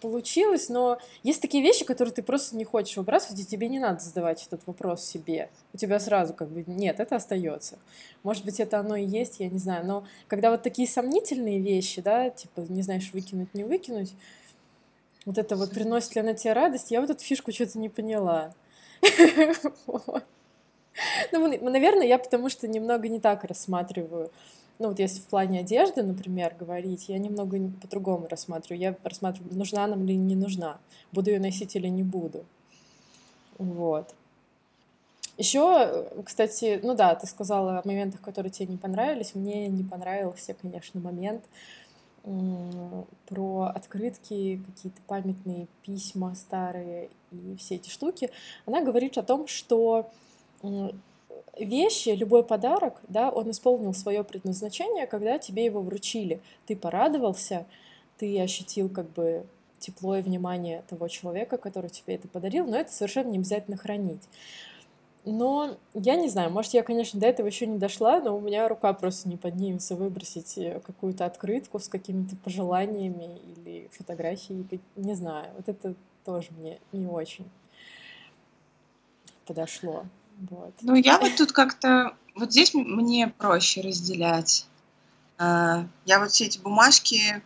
получилось, 0.00 0.68
но 0.68 0.98
есть 1.22 1.40
такие 1.40 1.62
вещи, 1.62 1.84
которые 1.84 2.14
ты 2.14 2.22
просто 2.22 2.56
не 2.56 2.64
хочешь 2.64 2.96
выбрасывать, 2.96 3.40
и 3.40 3.46
тебе 3.46 3.68
не 3.68 3.78
надо 3.78 4.00
задавать 4.00 4.46
этот 4.46 4.66
вопрос 4.66 5.04
себе. 5.04 5.48
У 5.72 5.78
тебя 5.78 5.98
сразу 5.98 6.34
как 6.34 6.48
бы 6.48 6.64
нет, 6.66 7.00
это 7.00 7.16
остается. 7.16 7.78
Может 8.22 8.44
быть, 8.44 8.60
это 8.60 8.78
оно 8.78 8.96
и 8.96 9.04
есть, 9.04 9.40
я 9.40 9.48
не 9.48 9.58
знаю. 9.58 9.86
Но 9.86 10.04
когда 10.28 10.50
вот 10.50 10.62
такие 10.62 10.88
сомнительные 10.88 11.60
вещи, 11.60 12.00
да, 12.00 12.30
типа 12.30 12.60
не 12.68 12.82
знаешь, 12.82 13.10
выкинуть, 13.12 13.52
не 13.54 13.64
выкинуть, 13.64 14.12
вот 15.26 15.36
это 15.36 15.56
вот 15.56 15.72
приносит 15.72 16.14
ли 16.14 16.22
она 16.22 16.32
тебе 16.32 16.54
радость, 16.54 16.90
я 16.90 17.00
вот 17.00 17.10
эту 17.10 17.22
фишку 17.22 17.52
что-то 17.52 17.78
не 17.78 17.90
поняла. 17.90 18.54
Ну, 21.30 21.70
наверное, 21.70 22.06
я 22.06 22.18
потому 22.18 22.48
что 22.48 22.66
немного 22.66 23.08
не 23.08 23.20
так 23.20 23.44
рассматриваю. 23.44 24.30
Ну, 24.78 24.88
вот 24.88 24.98
если 24.98 25.20
в 25.20 25.26
плане 25.26 25.60
одежды, 25.60 26.02
например, 26.02 26.54
говорить, 26.58 27.10
я 27.10 27.18
немного 27.18 27.58
по-другому 27.82 28.26
рассматриваю. 28.30 28.80
Я 28.80 28.96
рассматриваю, 29.04 29.54
нужна 29.54 29.84
она 29.84 29.96
или 29.96 30.14
не 30.14 30.36
нужна, 30.36 30.78
буду 31.12 31.30
ее 31.30 31.38
носить 31.38 31.76
или 31.76 31.88
не 31.88 32.02
буду. 32.02 32.46
Вот. 33.58 34.14
Еще, 35.38 36.08
кстати, 36.24 36.80
ну 36.82 36.94
да, 36.94 37.14
ты 37.14 37.26
сказала 37.26 37.78
о 37.78 37.86
моментах, 37.86 38.22
которые 38.22 38.50
тебе 38.50 38.68
не 38.68 38.78
понравились. 38.78 39.34
Мне 39.34 39.68
не 39.68 39.84
понравился, 39.84 40.54
конечно, 40.54 40.98
момент, 40.98 41.44
про 43.28 43.72
открытки, 43.74 44.60
какие-то 44.66 45.00
памятные 45.06 45.68
письма 45.82 46.34
старые 46.34 47.08
и 47.30 47.56
все 47.56 47.76
эти 47.76 47.88
штуки, 47.88 48.30
она 48.66 48.82
говорит 48.82 49.16
о 49.16 49.22
том, 49.22 49.46
что 49.46 50.10
вещи, 51.58 52.10
любой 52.10 52.44
подарок, 52.44 53.00
да, 53.08 53.30
он 53.30 53.50
исполнил 53.50 53.94
свое 53.94 54.24
предназначение, 54.24 55.06
когда 55.06 55.38
тебе 55.38 55.64
его 55.64 55.80
вручили. 55.80 56.40
Ты 56.66 56.76
порадовался, 56.76 57.66
ты 58.18 58.40
ощутил 58.40 58.88
как 58.88 59.10
бы 59.12 59.46
тепло 59.78 60.16
и 60.16 60.22
внимание 60.22 60.82
того 60.88 61.08
человека, 61.08 61.58
который 61.58 61.90
тебе 61.90 62.14
это 62.14 62.28
подарил, 62.28 62.66
но 62.66 62.76
это 62.76 62.92
совершенно 62.92 63.28
не 63.28 63.38
обязательно 63.38 63.76
хранить. 63.76 64.22
Но 65.28 65.76
я 65.92 66.14
не 66.14 66.28
знаю, 66.28 66.52
может, 66.52 66.72
я, 66.72 66.84
конечно, 66.84 67.18
до 67.18 67.26
этого 67.26 67.48
еще 67.48 67.66
не 67.66 67.78
дошла, 67.78 68.20
но 68.20 68.36
у 68.36 68.40
меня 68.40 68.68
рука 68.68 68.92
просто 68.92 69.28
не 69.28 69.36
поднимется 69.36 69.96
выбросить 69.96 70.56
э, 70.56 70.80
какую-то 70.86 71.26
открытку 71.26 71.80
с 71.80 71.88
какими-то 71.88 72.36
пожеланиями 72.36 73.40
или 73.56 73.90
фотографией, 73.90 74.64
не 74.94 75.14
знаю. 75.14 75.48
Вот 75.56 75.68
это 75.68 75.96
тоже 76.24 76.50
мне 76.56 76.78
не 76.92 77.06
очень 77.06 77.44
подошло. 79.46 80.04
Вот. 80.48 80.74
Ну, 80.82 80.94
я 80.94 81.18
вот 81.18 81.34
тут 81.36 81.50
как-то... 81.50 82.14
Вот 82.36 82.52
здесь 82.52 82.72
мне 82.72 83.26
проще 83.26 83.80
разделять. 83.80 84.66
А, 85.38 85.86
я 86.04 86.20
вот 86.20 86.30
все 86.30 86.44
эти 86.44 86.58
бумажки... 86.58 87.42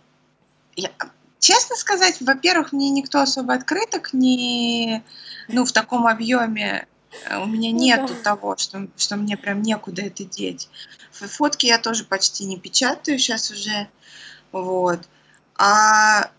Я, 0.77 0.91
честно 1.39 1.77
сказать, 1.77 2.21
во-первых, 2.21 2.73
мне 2.73 2.91
никто 2.91 3.21
особо 3.21 3.55
открыток 3.55 4.13
не... 4.13 5.03
Ну, 5.49 5.65
в 5.65 5.73
таком 5.73 6.07
объеме 6.07 6.87
у 7.43 7.47
меня 7.47 7.71
ну 7.71 7.79
нету 7.79 8.14
да. 8.14 8.23
того, 8.23 8.57
что, 8.57 8.88
что 8.97 9.17
мне 9.17 9.37
прям 9.37 9.62
некуда 9.62 10.02
это 10.02 10.25
деть. 10.25 10.69
Фотки 11.12 11.67
я 11.67 11.79
тоже 11.79 12.05
почти 12.05 12.45
не 12.45 12.59
печатаю 12.59 13.19
сейчас 13.19 13.50
уже. 13.50 13.88
Вот. 14.52 15.00
А 15.57 16.31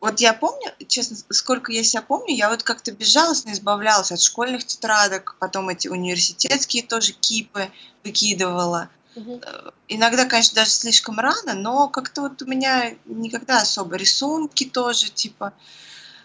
вот 0.00 0.20
я 0.20 0.32
помню, 0.32 0.72
честно, 0.86 1.16
сколько 1.30 1.72
я 1.72 1.82
себя 1.82 2.02
помню, 2.02 2.34
я 2.34 2.50
вот 2.50 2.62
как-то 2.62 2.92
безжалостно 2.92 3.52
избавлялась 3.52 4.12
от 4.12 4.20
школьных 4.20 4.64
тетрадок, 4.64 5.36
потом 5.40 5.68
эти 5.68 5.88
университетские 5.88 6.84
тоже 6.84 7.12
кипы 7.12 7.70
выкидывала. 8.04 8.88
Угу. 9.16 9.40
Иногда, 9.88 10.26
конечно, 10.26 10.54
даже 10.54 10.70
слишком 10.70 11.18
рано, 11.18 11.54
но 11.54 11.88
как-то 11.88 12.22
вот 12.22 12.40
у 12.42 12.46
меня 12.46 12.94
никогда 13.06 13.62
особо 13.62 13.96
рисунки 13.96 14.64
тоже, 14.64 15.08
типа, 15.08 15.52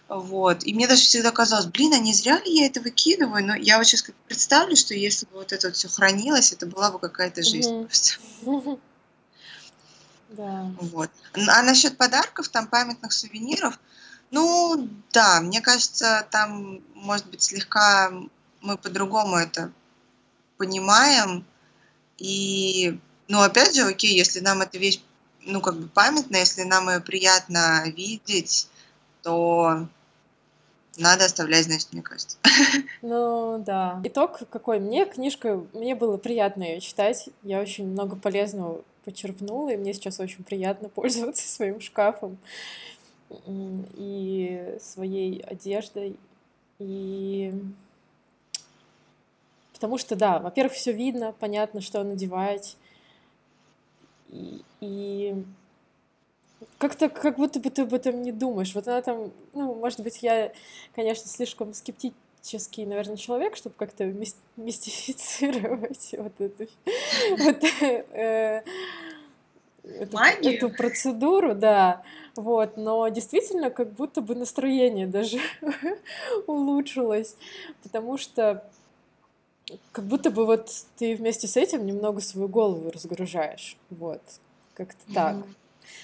вот. 0.09 0.63
И 0.63 0.73
мне 0.73 0.87
даже 0.87 1.01
всегда 1.01 1.31
казалось, 1.31 1.65
блин, 1.65 1.93
а 1.93 1.99
не 1.99 2.13
зря 2.13 2.39
ли 2.39 2.59
я 2.59 2.65
это 2.65 2.81
выкидываю? 2.81 3.45
Но 3.45 3.55
я 3.55 3.77
вот 3.77 3.87
сейчас 3.87 4.01
как 4.01 4.15
представлю, 4.27 4.75
что 4.75 4.93
если 4.93 5.25
бы 5.25 5.37
вот 5.37 5.51
это 5.51 5.67
вот 5.67 5.75
все 5.75 5.87
хранилось, 5.87 6.51
это 6.51 6.65
была 6.65 6.91
бы 6.91 6.99
какая-то 6.99 7.43
жизнь 7.43 7.85
просто. 7.85 8.19
Да. 10.29 10.71
Вот. 10.81 11.11
А 11.47 11.61
насчет 11.61 11.95
подарков, 11.95 12.49
там 12.49 12.65
памятных 12.65 13.13
сувениров, 13.13 13.77
ну 14.31 14.89
да, 15.11 15.41
мне 15.41 15.61
кажется, 15.61 16.27
там, 16.31 16.81
может 16.95 17.27
быть, 17.27 17.43
слегка 17.43 18.11
мы 18.61 18.77
по-другому 18.77 19.35
это 19.35 19.71
понимаем. 20.57 21.45
И, 22.17 22.99
ну, 23.27 23.41
опять 23.41 23.75
же, 23.75 23.83
окей, 23.83 24.15
если 24.15 24.39
нам 24.39 24.61
эта 24.61 24.79
вещь, 24.79 25.01
ну, 25.41 25.61
как 25.61 25.77
бы 25.77 25.87
памятная, 25.87 26.39
если 26.39 26.63
нам 26.63 26.89
ее 26.89 26.99
приятно 26.99 27.83
видеть, 27.95 28.69
то 29.23 29.87
надо 30.97 31.25
оставлять, 31.25 31.65
значит, 31.65 31.91
мне 31.91 32.01
кажется. 32.01 32.37
Ну, 33.01 33.61
да. 33.65 33.99
Итог 34.03 34.47
какой? 34.49 34.79
Мне 34.79 35.05
книжка, 35.05 35.63
мне 35.73 35.95
было 35.95 36.17
приятно 36.17 36.63
ее 36.63 36.79
читать. 36.79 37.29
Я 37.41 37.59
очень 37.59 37.87
много 37.87 38.15
полезного 38.15 38.83
почерпнула, 39.03 39.69
и 39.69 39.77
мне 39.77 39.93
сейчас 39.93 40.19
очень 40.19 40.43
приятно 40.43 40.89
пользоваться 40.95 41.47
своим 41.47 41.81
шкафом 41.81 42.37
и 43.47 44.77
своей 44.79 45.39
одеждой. 45.41 46.17
И 46.77 47.53
потому 49.73 49.97
что, 49.97 50.15
да, 50.15 50.39
во-первых, 50.39 50.73
все 50.73 50.91
видно, 50.91 51.33
понятно, 51.39 51.81
что 51.81 52.03
надевать. 52.03 52.77
И, 54.29 54.61
и 54.79 55.43
как-то 56.83 57.07
как 57.07 57.37
будто 57.37 57.61
бы 57.61 57.69
ты 57.69 57.83
об 57.83 57.93
этом 57.93 58.21
не 58.21 58.33
думаешь. 58.33 58.75
Вот 58.75 58.89
она 58.89 59.01
там, 59.01 59.31
ну, 59.53 59.73
может 59.73 60.01
быть, 60.01 60.21
я, 60.21 60.51
конечно, 60.93 61.29
слишком 61.29 61.73
скептический, 61.73 62.85
наверное, 62.85 63.15
человек, 63.15 63.55
чтобы 63.55 63.75
как-то 63.77 64.03
мистифицировать 64.57 66.13
вот 66.17 66.41
эту, 66.41 66.67
вот, 67.37 67.63
э, 67.81 68.63
эту, 69.83 70.17
эту 70.17 70.69
процедуру, 70.71 71.55
да. 71.55 72.03
Вот, 72.35 72.75
но 72.75 73.07
действительно, 73.07 73.69
как 73.69 73.93
будто 73.93 74.19
бы 74.19 74.35
настроение 74.35 75.07
даже 75.07 75.39
улучшилось, 76.47 77.37
потому 77.81 78.17
что 78.17 78.69
как 79.93 80.03
будто 80.03 80.31
бы 80.31 80.45
вот 80.45 80.69
ты 80.97 81.15
вместе 81.15 81.47
с 81.47 81.55
этим 81.55 81.85
немного 81.85 82.19
свою 82.19 82.49
голову 82.49 82.91
разгружаешь, 82.91 83.77
вот, 83.89 84.21
как-то 84.73 85.13
так. 85.13 85.37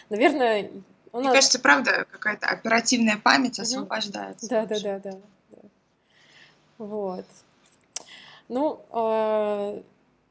Наверное, 0.09 0.71
она... 1.11 1.23
Мне 1.23 1.31
кажется, 1.31 1.59
правда, 1.59 2.05
какая-то 2.11 2.47
оперативная 2.47 3.17
память 3.17 3.59
освобождается. 3.59 4.47
Да, 4.47 4.65
да, 4.65 4.79
да, 4.79 4.99
да, 4.99 5.17
да. 5.51 5.59
Вот. 6.77 7.25
Ну, 8.47 8.81
э... 8.91 9.81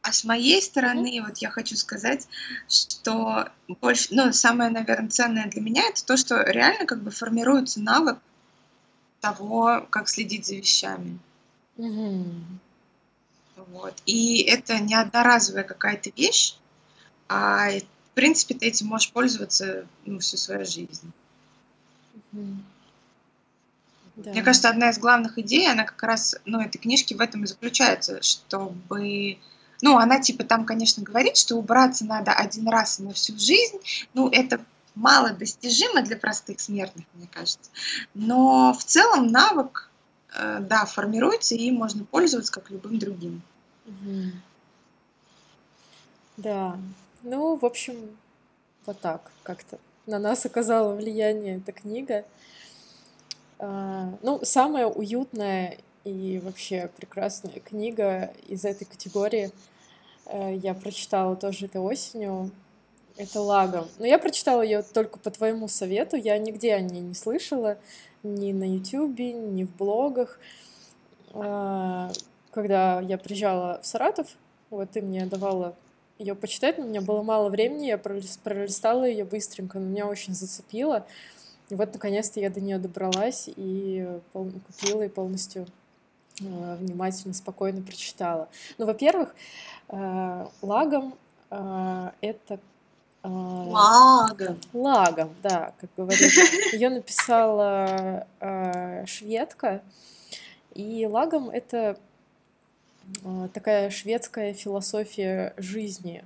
а 0.03 0.13
с 0.13 0.25
моей 0.25 0.63
стороны, 0.63 1.19
mm-hmm. 1.19 1.27
вот 1.27 1.39
я 1.39 1.51
хочу 1.51 1.77
сказать, 1.77 2.27
что 2.69 3.49
больше, 3.81 4.09
ну, 4.11 4.33
самое, 4.33 4.71
наверное, 4.71 5.11
ценное 5.11 5.47
для 5.47 5.63
меня 5.63 5.89
это 5.89 6.05
то, 6.05 6.17
что 6.17 6.43
реально 6.43 6.87
как 6.87 7.03
бы 7.03 7.11
формируется 7.11 7.81
навык 7.81 8.19
того, 9.21 9.87
как 9.91 10.09
следить 10.09 10.47
за 10.47 10.55
вещами. 10.55 11.19
Mm-hmm. 11.77 12.33
Вот. 13.73 13.95
И 14.07 14.43
это 14.43 14.79
не 14.79 14.95
одноразовая 14.95 15.65
какая-то 15.65 16.11
вещь, 16.17 16.57
а 17.29 17.69
принципе, 18.19 18.57
ты 18.57 18.67
этим 18.67 18.89
можешь 18.89 19.13
пользоваться 19.13 19.87
ну, 20.05 20.19
всю 20.19 20.37
свою 20.37 20.65
жизнь. 20.65 21.13
Mm-hmm. 22.33 22.57
Да. 24.17 24.33
Мне 24.33 24.43
кажется, 24.43 24.69
одна 24.69 24.91
из 24.91 24.99
главных 24.99 25.39
идей, 25.39 25.71
она 25.71 25.85
как 25.85 26.03
раз, 26.03 26.35
ну, 26.45 26.61
этой 26.61 26.79
книжки 26.79 27.15
в 27.15 27.21
этом 27.21 27.45
и 27.45 27.47
заключается, 27.47 28.21
чтобы, 28.21 29.39
ну, 29.83 29.97
она 29.99 30.19
типа 30.19 30.43
там, 30.43 30.65
конечно, 30.65 31.05
говорит, 31.05 31.37
что 31.37 31.55
убраться 31.55 32.05
надо 32.05 32.33
один 32.33 32.69
раз 32.69 32.99
на 32.99 33.13
всю 33.13 33.39
жизнь, 33.39 33.79
ну, 34.15 34.29
это 34.29 34.61
мало 34.97 35.31
достижимо 35.31 36.03
для 36.03 36.17
простых 36.17 36.59
смертных, 36.59 37.05
мне 37.15 37.29
кажется, 37.31 37.71
но 38.15 38.75
в 38.77 38.83
целом 38.83 39.29
навык, 39.29 39.89
э, 40.35 40.59
да, 40.63 40.87
формируется, 40.87 41.55
и 41.55 41.71
можно 41.71 42.05
пользоваться 42.05 42.53
как 42.53 42.69
любым 42.73 42.99
другим. 42.99 43.43
Угу. 43.87 44.33
Да, 46.39 46.77
ну, 47.29 47.57
в 47.57 47.65
общем, 47.65 48.17
вот 48.87 49.01
так 49.01 49.31
как-то 49.43 49.79
на 50.07 50.19
нас 50.19 50.47
оказала 50.47 50.95
влияние 50.95 51.59
эта 51.59 51.73
книга. 51.73 52.25
А, 53.59 54.15
ну, 54.23 54.41
самая 54.43 54.87
уютная 54.87 55.77
и 56.05 56.41
вообще 56.43 56.91
прекрасная 56.97 57.61
книга 57.61 58.33
из 58.47 58.65
этой 58.65 58.87
категории 58.87 59.51
э, 60.27 60.55
я 60.63 60.73
прочитала 60.73 61.37
тоже 61.37 61.67
этой 61.67 61.81
осенью. 61.81 62.51
Это 63.17 63.41
«Лагом». 63.41 63.89
Но 63.99 64.07
я 64.07 64.19
прочитала 64.19 64.63
ее 64.63 64.83
только 64.83 65.19
по 65.19 65.31
твоему 65.31 65.67
совету. 65.67 66.17
Я 66.17 66.39
нигде 66.39 66.75
о 66.75 66.81
ней 66.81 67.01
не 67.01 67.15
слышала, 67.15 67.77
ни 68.23 68.53
на 68.53 68.77
Ютубе, 68.77 69.33
ни 69.33 69.65
в 69.65 69.77
блогах. 69.77 70.39
А, 71.35 72.13
когда 72.53 73.01
я 73.01 73.19
приезжала 73.19 73.81
в 73.83 73.87
Саратов, 73.87 74.29
вот 74.71 74.91
ты 74.91 75.03
мне 75.03 75.27
давала 75.27 75.75
ее 76.19 76.35
почитать, 76.35 76.79
но 76.79 76.85
у 76.85 76.89
меня 76.89 77.01
было 77.01 77.23
мало 77.23 77.49
времени, 77.49 77.87
я 77.87 77.99
пролистала 77.99 79.05
ее 79.05 79.25
быстренько, 79.25 79.79
но 79.79 79.87
меня 79.87 80.07
очень 80.07 80.35
зацепило. 80.35 81.07
И 81.71 81.75
вот, 81.75 81.93
наконец-то, 81.93 82.41
я 82.41 82.51
до 82.51 82.61
нее 82.61 82.79
добралась 82.79 83.49
и 83.55 84.09
купила 84.33 85.03
и 85.03 85.09
полностью 85.09 85.67
э, 86.41 86.77
внимательно, 86.77 87.35
спокойно 87.35 87.83
прочитала. 87.83 88.49
Ну, 88.79 88.87
во-первых, 88.87 89.35
э, 89.89 90.47
лагом 90.63 91.15
э, 91.51 92.11
это 92.21 92.59
Лагом. 93.25 94.59
Лагом, 94.73 95.35
да, 95.43 95.73
как 95.81 95.91
говорит. 95.97 96.33
Ее 96.73 96.89
написала 96.89 98.27
шведка. 99.07 99.83
И 100.73 101.05
лагом 101.05 101.51
это 101.51 101.99
такая 103.53 103.91
шведская 103.91 104.53
философия 104.53 105.55
жизни, 105.57 106.25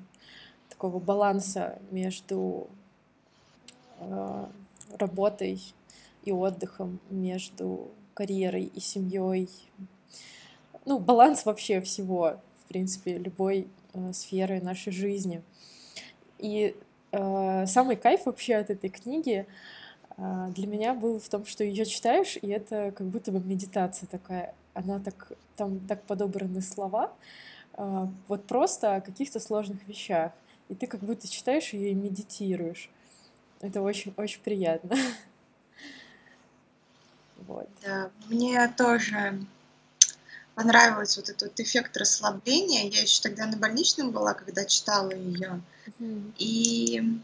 такого 0.69 0.99
баланса 0.99 1.79
между 1.91 2.69
а, 4.01 4.51
работой 4.99 5.61
и 6.25 6.33
отдыхом, 6.33 7.01
между 7.11 7.91
карьерой 8.15 8.65
и 8.65 8.81
семьей. 8.81 9.49
Ну, 10.85 10.99
баланс 10.99 11.45
вообще 11.45 11.81
всего, 11.81 12.41
в 12.65 12.69
принципе, 12.69 13.19
любой 13.19 13.69
э, 13.95 14.13
сферы 14.13 14.61
нашей 14.61 14.93
жизни. 14.93 15.43
И 16.39 16.75
э, 17.13 17.67
самый 17.67 17.97
кайф 17.97 18.27
вообще 18.27 18.57
от 18.57 18.71
этой 18.71 18.91
книги 18.91 19.47
э, 20.17 20.47
для 20.55 20.67
меня 20.67 20.95
был 20.95 21.21
в 21.21 21.29
том, 21.29 21.47
что 21.47 21.65
ее 21.65 21.85
читаешь, 21.85 22.37
и 22.41 22.49
это 22.49 22.93
как 22.93 23.07
будто 23.07 23.31
бы 23.33 23.41
медитация 23.41 24.09
такая 24.09 24.55
она 24.75 24.99
так, 25.01 25.33
там 25.57 25.81
так 25.81 26.03
подобраны 26.05 26.63
слова, 26.63 27.13
а, 27.75 28.09
вот 28.29 28.47
просто 28.47 28.97
о 28.97 29.01
каких-то 29.01 29.41
сложных 29.41 29.87
вещах. 29.87 30.33
И 30.69 30.75
ты 30.75 30.87
как 30.87 31.01
будто 31.01 31.29
читаешь 31.29 31.73
ее 31.73 31.91
и 31.91 31.95
медитируешь. 31.95 32.89
Это 33.61 33.83
очень-очень 33.83 34.41
приятно. 34.41 34.97
Вот. 37.49 37.69
Да, 37.85 38.09
мне 38.29 38.69
тоже 38.69 39.45
понравился 40.55 41.21
вот 41.21 41.29
этот 41.29 41.59
эффект 41.59 41.97
расслабления. 41.97 42.89
Я 42.89 43.03
еще 43.03 43.21
тогда 43.21 43.47
на 43.47 43.57
больничном 43.57 44.13
была, 44.13 44.33
когда 44.33 44.65
читала 44.65 45.11
ее. 45.11 45.61
Mm-hmm. 45.99 46.33
И 46.39 47.21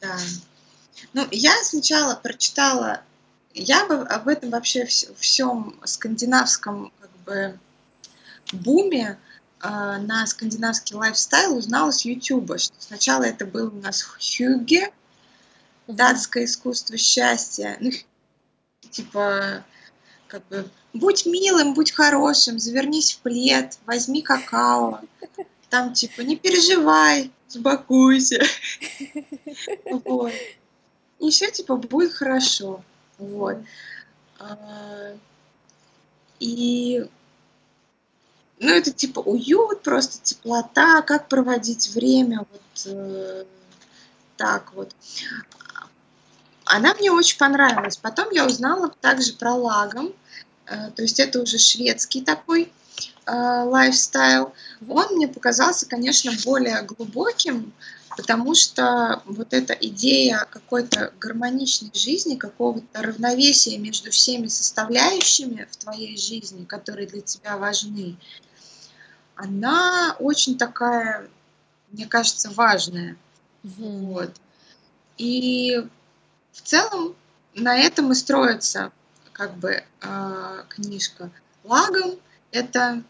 да. 0.00 0.16
Ну, 1.12 1.26
я 1.30 1.52
сначала 1.62 2.14
прочитала, 2.14 3.02
я 3.54 3.86
бы 3.86 3.94
об 4.02 4.28
этом 4.28 4.50
вообще 4.50 4.86
всем 4.86 5.78
скандинавском 5.84 6.92
как 7.00 7.10
бы 7.24 7.58
буме 8.52 9.18
э, 9.62 9.68
на 9.68 10.26
скандинавский 10.26 10.96
лайфстайл 10.96 11.56
узнала 11.56 11.90
с 11.90 12.04
Ютуба. 12.04 12.56
Сначала 12.78 13.24
это 13.24 13.46
был 13.46 13.68
у 13.68 13.80
нас 13.80 14.02
Хюге, 14.02 14.92
датское 15.86 16.44
искусство 16.44 16.96
счастья. 16.96 17.76
Ну, 17.80 17.90
типа, 18.90 19.64
как 20.28 20.46
бы, 20.48 20.68
будь 20.92 21.26
милым, 21.26 21.74
будь 21.74 21.92
хорошим, 21.92 22.58
завернись 22.58 23.14
в 23.14 23.18
плед, 23.20 23.78
возьми 23.86 24.22
какао. 24.22 25.00
Там, 25.68 25.92
типа, 25.92 26.22
не 26.22 26.36
переживай, 26.36 27.30
успокойся. 27.48 28.42
Вот. 30.04 30.32
И 31.18 31.30
все, 31.30 31.50
типа, 31.50 31.76
будет 31.76 32.12
хорошо. 32.12 32.82
Вот. 33.20 33.58
А, 34.38 35.14
и 36.40 37.06
ну, 38.58 38.68
это 38.74 38.90
типа 38.90 39.20
уют, 39.20 39.82
просто 39.82 40.22
теплота, 40.22 41.02
как 41.02 41.28
проводить 41.28 41.90
время, 41.94 42.46
вот 42.50 42.86
э, 42.86 43.44
так 44.36 44.72
вот. 44.74 44.94
Она 46.64 46.94
мне 46.94 47.10
очень 47.10 47.38
понравилась. 47.38 47.96
Потом 47.96 48.30
я 48.30 48.46
узнала 48.46 48.90
также 49.00 49.32
про 49.32 49.54
лагом, 49.54 50.12
э, 50.66 50.90
то 50.94 51.02
есть 51.02 51.18
это 51.20 51.40
уже 51.40 51.58
шведский 51.58 52.22
такой 52.22 52.70
э, 53.26 53.32
лайфстайл. 53.32 54.52
Он 54.88 55.06
мне 55.14 55.26
показался, 55.26 55.86
конечно, 55.86 56.30
более 56.44 56.82
глубоким, 56.82 57.72
потому 58.20 58.54
что 58.54 59.22
вот 59.24 59.54
эта 59.54 59.72
идея 59.72 60.46
какой-то 60.50 61.10
гармоничной 61.18 61.90
жизни, 61.94 62.36
какого-то 62.36 63.00
равновесия 63.00 63.78
между 63.78 64.10
всеми 64.10 64.48
составляющими 64.48 65.66
в 65.70 65.76
твоей 65.78 66.18
жизни, 66.18 66.66
которые 66.66 67.06
для 67.06 67.22
тебя 67.22 67.56
важны, 67.56 68.18
она 69.36 70.16
очень 70.18 70.58
такая, 70.58 71.30
мне 71.92 72.06
кажется, 72.06 72.50
важная. 72.50 73.16
Mm-hmm. 73.62 74.00
Вот. 74.00 74.32
И 75.16 75.78
в 76.52 76.60
целом 76.60 77.16
на 77.54 77.78
этом 77.78 78.12
и 78.12 78.14
строится 78.14 78.92
как 79.32 79.56
бы 79.56 79.82
э, 80.02 80.64
книжка. 80.68 81.30
Лагом 81.64 82.16
это 82.52 83.02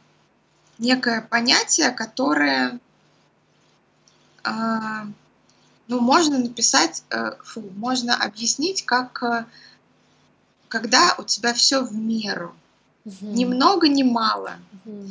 некое 0.78 1.20
понятие, 1.20 1.90
которое 1.90 2.78
ну, 4.44 6.00
можно 6.00 6.38
написать, 6.38 7.02
э, 7.10 7.32
фу, 7.42 7.62
можно 7.76 8.14
объяснить, 8.14 8.84
как 8.84 9.22
э, 9.22 9.44
когда 10.68 11.16
у 11.18 11.24
тебя 11.24 11.52
все 11.52 11.82
в 11.82 11.92
меру. 11.94 12.54
Угу. 13.04 13.26
Ни 13.26 13.44
много, 13.44 13.88
ни 13.88 14.04
мало. 14.04 14.52
Угу. 14.84 15.08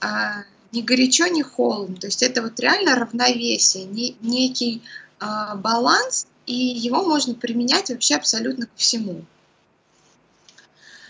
А, 0.00 0.44
ни 0.70 0.82
горячо, 0.82 1.26
ни 1.28 1.42
холодно. 1.42 1.96
То 1.96 2.08
есть 2.08 2.22
это 2.22 2.42
вот 2.42 2.60
реально 2.60 2.94
равновесие, 2.94 3.84
не, 3.84 4.16
некий 4.20 4.82
а, 5.18 5.54
баланс 5.56 6.26
и 6.44 6.54
его 6.54 7.04
можно 7.04 7.34
применять 7.34 7.90
вообще 7.90 8.16
абсолютно 8.16 8.66
ко 8.66 8.76
всему. 8.76 9.24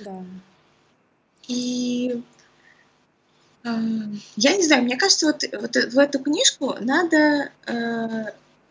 Да. 0.00 0.24
И 1.48 2.22
я 4.36 4.56
не 4.56 4.62
знаю, 4.64 4.82
мне 4.82 4.96
кажется, 4.96 5.26
вот, 5.26 5.44
вот 5.60 5.76
в 5.76 5.98
эту 5.98 6.18
книжку 6.18 6.76
надо 6.80 7.50
э, 7.66 8.24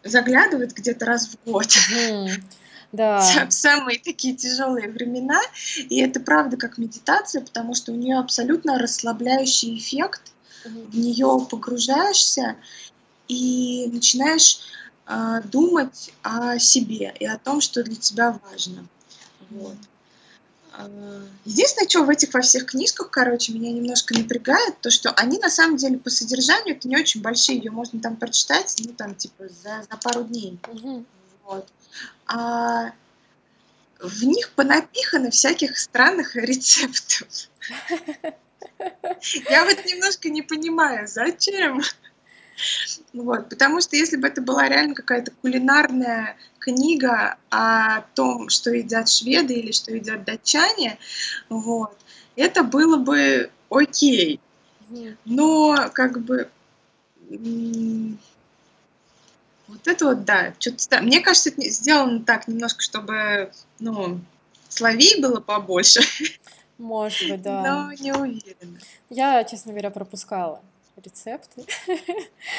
заглядывать 0.04 0.74
где-то 0.74 1.06
раз 1.06 1.30
в 1.30 1.50
год. 1.50 1.68
Mm. 1.68 2.30
Да. 2.94 3.20
В 3.50 3.52
самые 3.52 4.00
такие 4.00 4.34
тяжелые 4.34 4.90
времена. 4.90 5.42
И 5.90 6.00
это 6.00 6.22
правда 6.22 6.56
как 6.56 6.78
медитация, 6.78 7.42
потому 7.42 7.76
что 7.76 7.92
у 7.92 7.96
нее 7.96 8.18
абсолютно 8.18 8.80
расслабляющий 8.80 9.78
эффект. 9.78 10.22
Mm-hmm. 10.64 10.92
В 10.92 10.98
нее 10.98 11.48
погружаешься 11.50 12.56
и 13.28 13.90
начинаешь 13.92 14.60
а, 15.06 15.42
думать 15.42 16.12
о 16.24 16.60
себе 16.60 17.14
и 17.20 17.26
о 17.26 17.38
том, 17.38 17.62
что 17.62 17.84
для 17.84 17.96
тебя 17.96 18.40
важно. 18.50 18.88
Вот. 19.50 19.76
Единственное, 21.46 21.90
что 21.90 22.04
в 22.04 22.10
этих 22.10 22.34
во 22.34 22.42
всех 22.42 22.66
книжках, 22.68 23.10
короче, 23.10 23.54
меня 23.54 23.72
немножко 23.72 24.14
напрягает, 24.14 24.80
то, 24.82 24.92
что 24.92 25.12
они 25.12 25.40
на 25.40 25.50
самом 25.50 25.78
деле 25.78 25.98
по 25.98 26.10
содержанию 26.10 26.76
это 26.76 26.88
не 26.88 26.98
очень 26.98 27.22
большие, 27.22 27.58
ее 27.58 27.72
можно 27.72 28.00
там 28.00 28.16
прочитать, 28.16 28.76
ну 28.80 28.94
там 28.94 29.16
типа 29.16 29.48
за, 29.50 29.86
за 29.90 29.98
пару 29.98 30.24
дней. 30.24 30.60
Угу. 30.68 31.06
Вот. 31.46 31.68
А 32.28 32.92
в 34.00 34.24
них 34.24 34.52
понапихано 34.52 35.32
всяких 35.32 35.78
странных 35.78 36.36
рецептов. 36.36 37.28
Я 39.50 39.66
вот 39.66 39.86
немножко 39.86 40.30
не 40.30 40.42
понимаю, 40.42 41.08
зачем? 41.08 41.82
Вот, 43.14 43.50
потому 43.50 43.82
что 43.82 43.96
если 43.96 44.18
бы 44.18 44.28
это 44.28 44.42
была 44.42 44.68
реально 44.68 44.96
какая-то 44.96 45.32
кулинарная 45.42 46.38
книга 46.68 47.38
о 47.50 48.02
том, 48.14 48.50
что 48.50 48.72
едят 48.72 49.08
шведы 49.10 49.54
или 49.54 49.72
что 49.72 49.94
едят 49.94 50.26
датчане, 50.26 50.98
вот, 51.48 51.98
это 52.36 52.64
было 52.64 52.98
бы 52.98 53.50
окей. 53.70 54.42
Но 55.24 55.90
как 55.94 56.22
бы 56.22 56.50
вот 59.68 59.86
это 59.86 60.06
вот, 60.06 60.26
да, 60.26 60.54
что-то 60.60 61.02
Мне 61.02 61.22
кажется, 61.22 61.50
это 61.50 61.62
сделано 61.70 62.22
так 62.24 62.48
немножко, 62.48 62.82
чтобы, 62.82 63.52
ну, 63.80 64.20
словей 64.68 65.22
было 65.22 65.40
побольше. 65.40 66.02
Может 66.78 67.30
быть, 67.30 67.42
да. 67.42 67.64
Но 67.64 67.94
не 67.94 68.14
уверена. 68.14 68.80
Я, 69.10 69.44
честно 69.46 69.72
говоря, 69.72 69.90
пропускала 69.90 70.62
рецепты. 71.04 71.66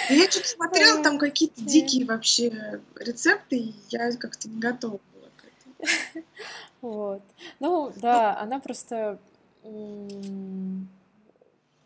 Я 0.08 0.30
что-то 0.30 0.48
смотрела, 0.48 1.02
там 1.02 1.18
какие-то 1.18 1.62
дикие 1.62 2.06
вообще 2.06 2.80
рецепты, 2.96 3.56
и 3.56 3.74
я 3.88 4.12
как-то 4.16 4.48
не 4.48 4.60
готова 4.60 5.00
была 5.14 5.30
к 5.36 5.44
этому. 5.44 6.24
Вот. 6.80 7.22
Ну, 7.58 7.92
да, 7.96 8.38
она 8.38 8.60
просто 8.60 9.18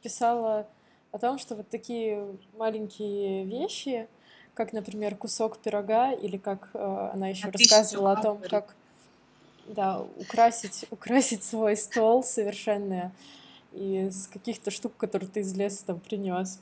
писала 0.03 0.69
о 1.13 1.19
том, 1.19 1.39
что 1.39 1.55
вот 1.55 1.69
такие 1.69 2.37
маленькие 2.57 3.45
вещи, 3.45 4.07
как, 4.55 4.73
например, 4.73 5.17
кусок 5.17 5.59
пирога, 5.59 6.13
или 6.13 6.37
как 6.37 6.71
э, 6.75 7.11
она 7.13 7.29
еще 7.29 7.49
рассказывала 7.49 8.13
о 8.13 8.23
том, 8.23 8.43
как 8.51 8.75
да, 9.67 10.05
украсить, 10.19 10.85
украсить 10.91 11.45
свой 11.45 11.77
стол 11.77 12.25
совершенно 12.25 13.13
из 13.75 14.29
каких-то 14.29 14.71
штук, 14.71 14.97
которые 14.97 15.29
ты 15.29 15.41
из 15.41 15.55
леса 15.55 15.85
там 15.87 16.01
принес. 16.01 16.61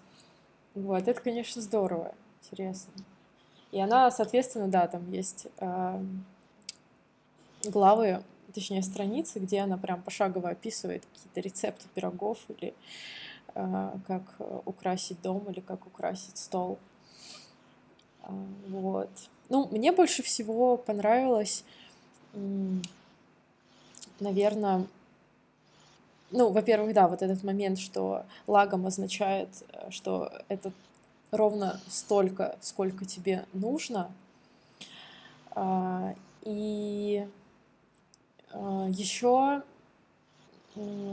Вот, 0.74 1.08
это, 1.08 1.20
конечно, 1.20 1.60
здорово, 1.60 2.14
интересно. 2.42 2.92
И 3.72 3.80
она, 3.80 4.10
соответственно, 4.10 4.68
да, 4.68 4.86
там 4.88 5.10
есть 5.10 5.46
э, 5.58 6.04
главы, 7.64 8.22
точнее, 8.52 8.82
страницы, 8.82 9.38
где 9.38 9.60
она 9.60 9.76
прям 9.76 10.02
пошагово 10.02 10.50
описывает 10.50 11.04
какие-то 11.06 11.40
рецепты 11.40 11.86
пирогов 11.94 12.38
или 12.48 12.74
э, 13.54 13.90
как 14.06 14.22
украсить 14.64 15.20
дом 15.22 15.44
или 15.50 15.60
как 15.60 15.86
украсить 15.86 16.36
стол. 16.36 16.78
Э, 18.22 18.32
вот. 18.68 19.10
Ну, 19.48 19.68
мне 19.72 19.92
больше 19.92 20.22
всего 20.22 20.76
понравилось, 20.76 21.64
наверное, 24.20 24.86
ну, 26.30 26.50
во-первых, 26.50 26.94
да, 26.94 27.08
вот 27.08 27.22
этот 27.22 27.42
момент, 27.42 27.78
что 27.78 28.24
лагом 28.46 28.86
означает, 28.86 29.48
э, 29.72 29.90
что 29.90 30.32
это 30.48 30.72
ровно 31.30 31.80
столько, 31.88 32.56
сколько 32.60 33.04
тебе 33.04 33.46
нужно. 33.52 34.10
А, 35.52 36.14
и 36.42 37.26
а, 38.52 38.86
еще 38.88 39.62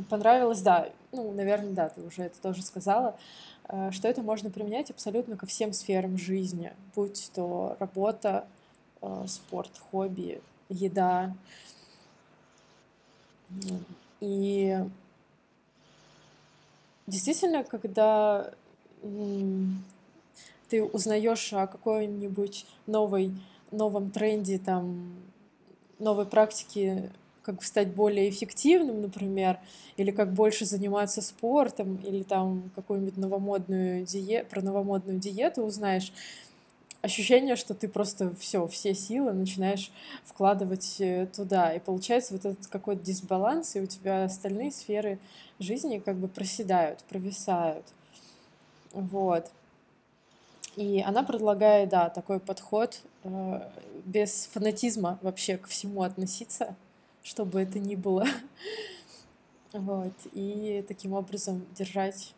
понравилось, 0.10 0.62
да, 0.62 0.89
ну, 1.12 1.32
наверное, 1.32 1.73
да, 1.73 1.89
ты 1.89 2.01
уже 2.01 2.23
это 2.23 2.39
тоже 2.41 2.62
сказала, 2.62 3.15
э, 3.69 3.91
что 3.91 4.08
это 4.08 4.21
можно 4.21 4.49
применять 4.49 4.91
абсолютно 4.91 5.36
ко 5.36 5.45
всем 5.45 5.73
сферам 5.73 6.17
жизни, 6.17 6.73
будь 6.95 7.32
то 7.34 7.75
работа, 7.80 8.47
э, 9.01 9.25
спорт, 9.27 9.71
хобби, 9.91 10.41
еда. 10.69 11.34
И 14.19 14.77
Действительно, 17.08 17.63
когда 17.63 18.54
ты 20.70 20.84
узнаешь 20.84 21.54
о 21.54 21.65
какой-нибудь 21.65 22.65
новой, 22.86 23.32
новом 23.72 24.12
тренде, 24.12 24.60
там, 24.60 25.15
новой 26.00 26.26
практике, 26.26 27.10
как 27.43 27.63
стать 27.63 27.93
более 27.93 28.30
эффективным, 28.30 29.02
например, 29.02 29.58
или 29.96 30.12
как 30.12 30.34
больше 30.34 30.65
заниматься 30.65 31.22
спортом, 31.22 31.96
или 32.04 32.24
там 32.24 32.72
какую-нибудь 32.76 33.15
новомодную 33.15 34.06
диету, 34.06 34.50
про 34.50 34.62
новомодную 34.62 35.17
диету 35.17 35.63
узнаешь, 35.63 36.12
ощущение, 37.01 37.55
что 37.55 37.73
ты 37.73 37.88
просто 37.88 38.33
все, 38.36 38.67
все 38.67 38.93
силы 38.93 39.33
начинаешь 39.33 39.91
вкладывать 40.23 40.97
э, 40.99 41.27
туда. 41.27 41.73
И 41.73 41.79
получается 41.79 42.33
вот 42.33 42.45
этот 42.45 42.67
какой-то 42.67 43.03
дисбаланс, 43.03 43.75
и 43.75 43.81
у 43.81 43.86
тебя 43.86 44.25
остальные 44.25 44.71
сферы 44.71 45.19
жизни 45.60 45.99
как 45.99 46.17
бы 46.17 46.27
проседают, 46.27 46.99
провисают. 47.10 47.86
Вот. 48.93 49.51
И 50.75 51.01
она 51.01 51.23
предлагает, 51.23 51.89
да, 51.89 52.10
такой 52.10 52.39
подход 52.39 53.01
э, 53.23 53.69
без 54.05 54.47
фанатизма 54.51 55.17
вообще 55.21 55.57
ко 55.57 55.67
всему 55.67 56.03
относиться, 56.03 56.75
чтобы 57.23 57.62
это 57.62 57.79
ни 57.79 57.95
было. 57.95 58.25
Вот. 59.73 60.13
И 60.31 60.83
таким 60.88 61.12
образом 61.12 61.63
держать 61.77 62.33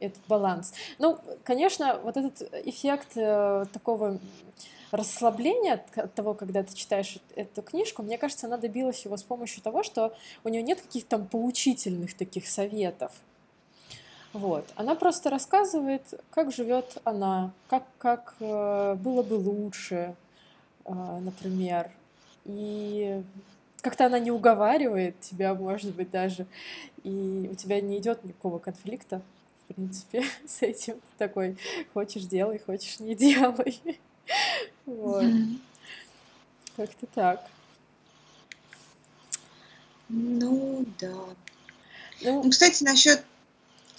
этот 0.00 0.20
баланс. 0.28 0.72
Ну, 0.98 1.18
конечно, 1.44 1.98
вот 2.02 2.16
этот 2.16 2.42
эффект 2.66 3.16
э, 3.16 3.64
такого 3.72 4.18
расслабления 4.90 5.82
от 5.96 6.14
того, 6.14 6.34
когда 6.34 6.62
ты 6.62 6.74
читаешь 6.74 7.18
эту 7.34 7.62
книжку, 7.62 8.02
мне 8.02 8.18
кажется, 8.18 8.46
она 8.46 8.56
добилась 8.56 9.04
его 9.04 9.16
с 9.16 9.22
помощью 9.22 9.62
того, 9.62 9.82
что 9.82 10.14
у 10.44 10.48
нее 10.48 10.62
нет 10.62 10.80
каких-то 10.80 11.18
там 11.18 11.26
поучительных 11.26 12.14
таких 12.14 12.46
советов. 12.48 13.12
Вот. 14.32 14.66
Она 14.76 14.94
просто 14.94 15.30
рассказывает, 15.30 16.02
как 16.30 16.52
живет 16.52 16.98
она, 17.04 17.52
как, 17.68 17.84
как 17.98 18.34
э, 18.40 18.94
было 18.96 19.22
бы 19.22 19.34
лучше, 19.34 20.14
э, 20.84 20.92
например. 20.92 21.90
И 22.44 23.22
как-то 23.80 24.06
она 24.06 24.18
не 24.18 24.30
уговаривает 24.30 25.18
тебя, 25.20 25.54
может 25.54 25.94
быть, 25.94 26.10
даже, 26.10 26.46
и 27.02 27.48
у 27.50 27.54
тебя 27.54 27.80
не 27.80 27.98
идет 27.98 28.24
никакого 28.24 28.58
конфликта 28.58 29.22
в 29.68 29.74
принципе, 29.74 30.24
с 30.46 30.62
этим. 30.62 31.00
Такой, 31.18 31.56
хочешь 31.92 32.24
делай, 32.24 32.58
хочешь 32.58 33.00
не 33.00 33.14
делай. 33.14 33.80
Вот. 34.84 35.24
Как-то 36.76 37.06
так. 37.06 37.48
Ну, 40.08 40.84
да. 41.00 41.12
Ну, 42.22 42.42
ну, 42.42 42.50
кстати, 42.50 42.84
насчет 42.84 43.24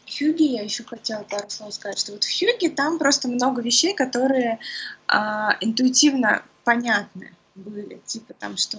Хьюги 0.10 0.44
я 0.44 0.62
еще 0.62 0.84
хотела 0.84 1.24
пару 1.24 1.50
слов 1.50 1.74
сказать, 1.74 2.00
что 2.00 2.14
вот 2.14 2.24
в 2.24 2.40
Хьюге 2.40 2.70
там 2.70 2.98
просто 2.98 3.28
много 3.28 3.62
вещей, 3.62 3.94
которые 3.94 4.60
а, 5.08 5.58
интуитивно 5.60 6.44
понятны 6.64 7.34
были. 7.56 8.02
Типа 8.06 8.34
там, 8.34 8.56
что 8.56 8.78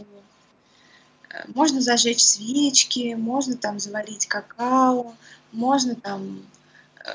э, 1.30 1.44
можно 1.54 1.80
зажечь 1.80 2.22
свечки, 2.22 3.14
можно 3.14 3.56
там 3.56 3.78
заварить 3.78 4.26
какао, 4.26 5.14
можно 5.52 5.94
там 5.94 6.42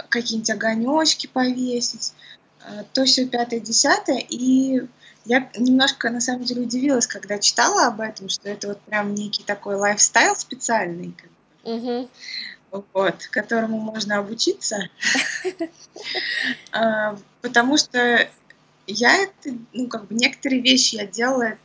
какие-нибудь 0.09 0.49
огонечки 0.49 1.27
повесить, 1.27 2.13
э, 2.65 2.83
то 2.93 3.05
все 3.05 3.25
пятое, 3.25 3.59
десятое. 3.59 4.19
И 4.29 4.81
я 5.25 5.49
немножко, 5.57 6.09
на 6.09 6.21
самом 6.21 6.43
деле, 6.43 6.63
удивилась, 6.63 7.07
когда 7.07 7.39
читала 7.39 7.87
об 7.87 8.01
этом, 8.01 8.29
что 8.29 8.49
это 8.49 8.69
вот 8.69 8.81
прям 8.81 9.13
некий 9.13 9.43
такой 9.43 9.75
лайфстайл 9.75 10.35
специальный, 10.35 11.13
как 11.17 11.29
бы, 11.29 12.09
вот, 12.93 13.27
которому 13.27 13.79
можно 13.79 14.17
обучиться. 14.17 14.89
А, 16.71 17.17
потому 17.41 17.77
что 17.77 18.27
я 18.87 19.15
это, 19.15 19.55
ну, 19.73 19.87
как 19.87 20.07
бы 20.07 20.15
некоторые 20.15 20.61
вещи 20.61 20.95
я 20.95 21.05
делала 21.05 21.57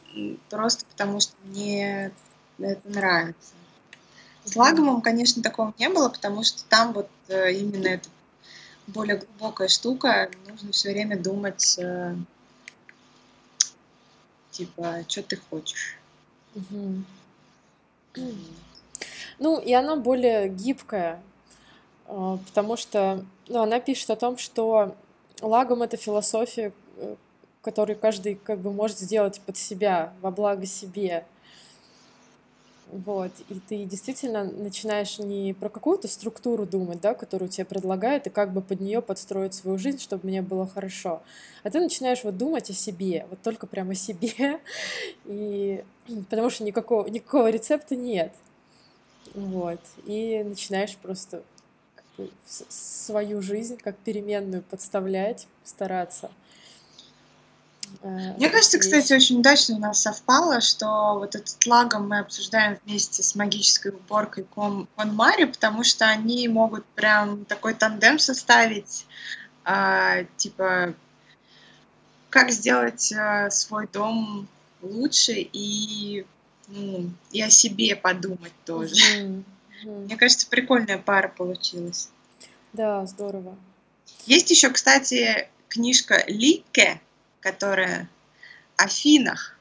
просто 0.51 0.85
потому, 0.87 1.19
что 1.21 1.33
мне 1.45 2.13
это 2.59 2.89
нравится. 2.89 3.55
С 4.45 4.55
лагомом, 4.55 5.01
конечно, 5.01 5.43
такого 5.43 5.75
не 5.79 5.89
было, 5.89 6.09
потому 6.09 6.43
что 6.45 6.63
там 6.65 6.93
вот 6.93 7.09
э, 7.29 7.53
именно 7.53 7.89
это 7.89 8.09
более 8.89 9.17
глубокая 9.17 9.69
штука, 9.69 10.31
нужно 10.49 10.73
все 10.73 10.91
время 10.91 11.19
думать, 11.19 11.79
э, 11.79 12.15
типа, 14.51 15.05
что 15.07 15.23
ты 15.23 15.37
хочешь. 15.37 15.97
Угу. 16.55 17.05
Ну, 19.39 19.61
и 19.61 19.73
она 19.73 19.97
более 19.97 20.49
гибкая, 20.49 21.23
э, 22.07 22.39
потому 22.47 22.77
что 22.77 23.25
ну, 23.49 23.63
она 23.63 23.81
пишет 23.81 24.11
о 24.11 24.17
том, 24.17 24.39
что 24.39 24.97
лагом 25.41 25.83
это 25.83 25.97
философия, 25.97 26.73
которую 27.63 27.99
каждый 27.99 28.35
как 28.35 28.61
бы 28.61 28.73
может 28.73 28.99
сделать 28.99 29.41
под 29.41 29.57
себя, 29.57 30.13
во 30.21 30.31
благо 30.31 30.67
себе. 30.67 31.25
Вот, 32.91 33.33
и 33.51 33.61
ты 33.69 33.85
действительно 33.85 34.45
начинаешь 34.45 35.19
не 35.19 35.53
про 35.53 35.69
какую-то 35.69 36.09
структуру 36.09 36.65
думать, 36.65 37.03
да, 37.03 37.13
которую 37.13 37.51
тебе 37.51 37.67
предлагают, 37.67 38.27
и 38.27 38.31
как 38.31 38.55
бы 38.55 38.63
под 38.63 38.81
нее 38.81 39.03
подстроить 39.03 39.53
свою 39.53 39.77
жизнь, 39.77 39.99
чтобы 39.99 40.27
мне 40.27 40.41
было 40.41 40.67
хорошо. 40.67 41.23
А 41.65 41.71
ты 41.71 41.81
начинаешь 41.81 42.25
вот 42.25 42.39
думать 42.39 42.71
о 42.71 42.73
себе, 42.73 43.27
вот 43.29 43.43
только 43.43 43.67
прямо 43.67 43.93
о 43.93 43.95
себе, 43.95 44.61
и 45.27 45.85
потому 46.31 46.49
что 46.49 46.65
никакого, 46.65 47.07
никакого 47.09 47.51
рецепта 47.51 47.95
нет. 47.95 48.33
Вот, 49.35 49.81
и 50.07 50.43
начинаешь 50.43 50.97
просто 50.97 51.43
как 51.95 52.05
бы 52.17 52.31
свою 52.47 53.43
жизнь 53.43 53.77
как 53.77 53.99
переменную 53.99 54.63
подставлять, 54.63 55.47
стараться. 55.63 56.31
Э, 58.03 58.35
Мне 58.37 58.49
кажется, 58.51 58.79
кстати, 58.79 59.13
очень 59.13 59.41
удачно 59.41 59.77
у 59.77 59.79
нас 59.79 60.03
совпало, 60.03 60.61
что 60.61 61.17
вот 61.19 61.35
этот 61.35 61.67
лагом 61.67 62.09
мы 62.09 62.21
обсуждаем 62.21 62.79
вместе 62.85 63.23
с 63.23 63.35
магической 63.35 63.93
уборкой 63.93 64.45
Кон, 64.45 64.89
Мари, 64.97 65.45
потому 65.45 65.85
что 65.85 66.07
они 66.07 66.47
могут 66.49 66.85
прям 66.87 67.45
такой 67.45 67.75
тандем 67.75 68.19
составить, 68.19 69.07
а, 69.65 70.25
типа, 70.37 70.95
как 72.31 72.51
сделать 72.51 73.13
а, 73.13 73.51
свой 73.51 73.87
дом 73.87 74.49
лучше 74.83 75.33
и, 75.35 76.25
ну, 76.69 77.11
и 77.33 77.43
о 77.43 77.51
себе 77.51 77.97
подумать 77.97 78.53
тоже. 78.65 78.95
Mm-hmm. 78.95 79.45
Mm-hmm. 79.85 80.05
Мне 80.05 80.17
кажется, 80.17 80.47
прикольная 80.49 80.99
пара 80.99 81.29
получилась. 81.29 82.11
Да, 82.73 83.05
здорово. 83.07 83.57
Есть 84.27 84.51
еще, 84.51 84.71
кстати, 84.71 85.49
книжка 85.69 86.25
Лике, 86.27 87.01
которая 87.41 88.09
о 88.77 88.89
финах. 88.89 89.55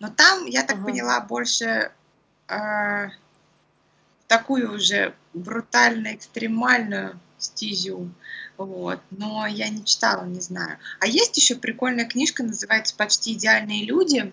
Но 0.00 0.08
там, 0.10 0.46
я 0.46 0.62
так 0.62 0.76
ага. 0.76 0.86
поняла, 0.86 1.20
больше 1.20 1.92
э, 2.48 3.08
такую 4.26 4.74
уже 4.74 5.14
брутально 5.34 6.14
экстремальную 6.14 7.18
стезю. 7.38 8.10
Вот. 8.56 9.00
Но 9.10 9.46
я 9.46 9.68
не 9.68 9.84
читала, 9.84 10.24
не 10.24 10.40
знаю. 10.40 10.78
А 11.00 11.06
есть 11.06 11.36
еще 11.36 11.54
прикольная 11.56 12.06
книжка, 12.06 12.42
называется 12.42 12.94
«Почти 12.96 13.32
идеальные 13.32 13.84
люди». 13.84 14.32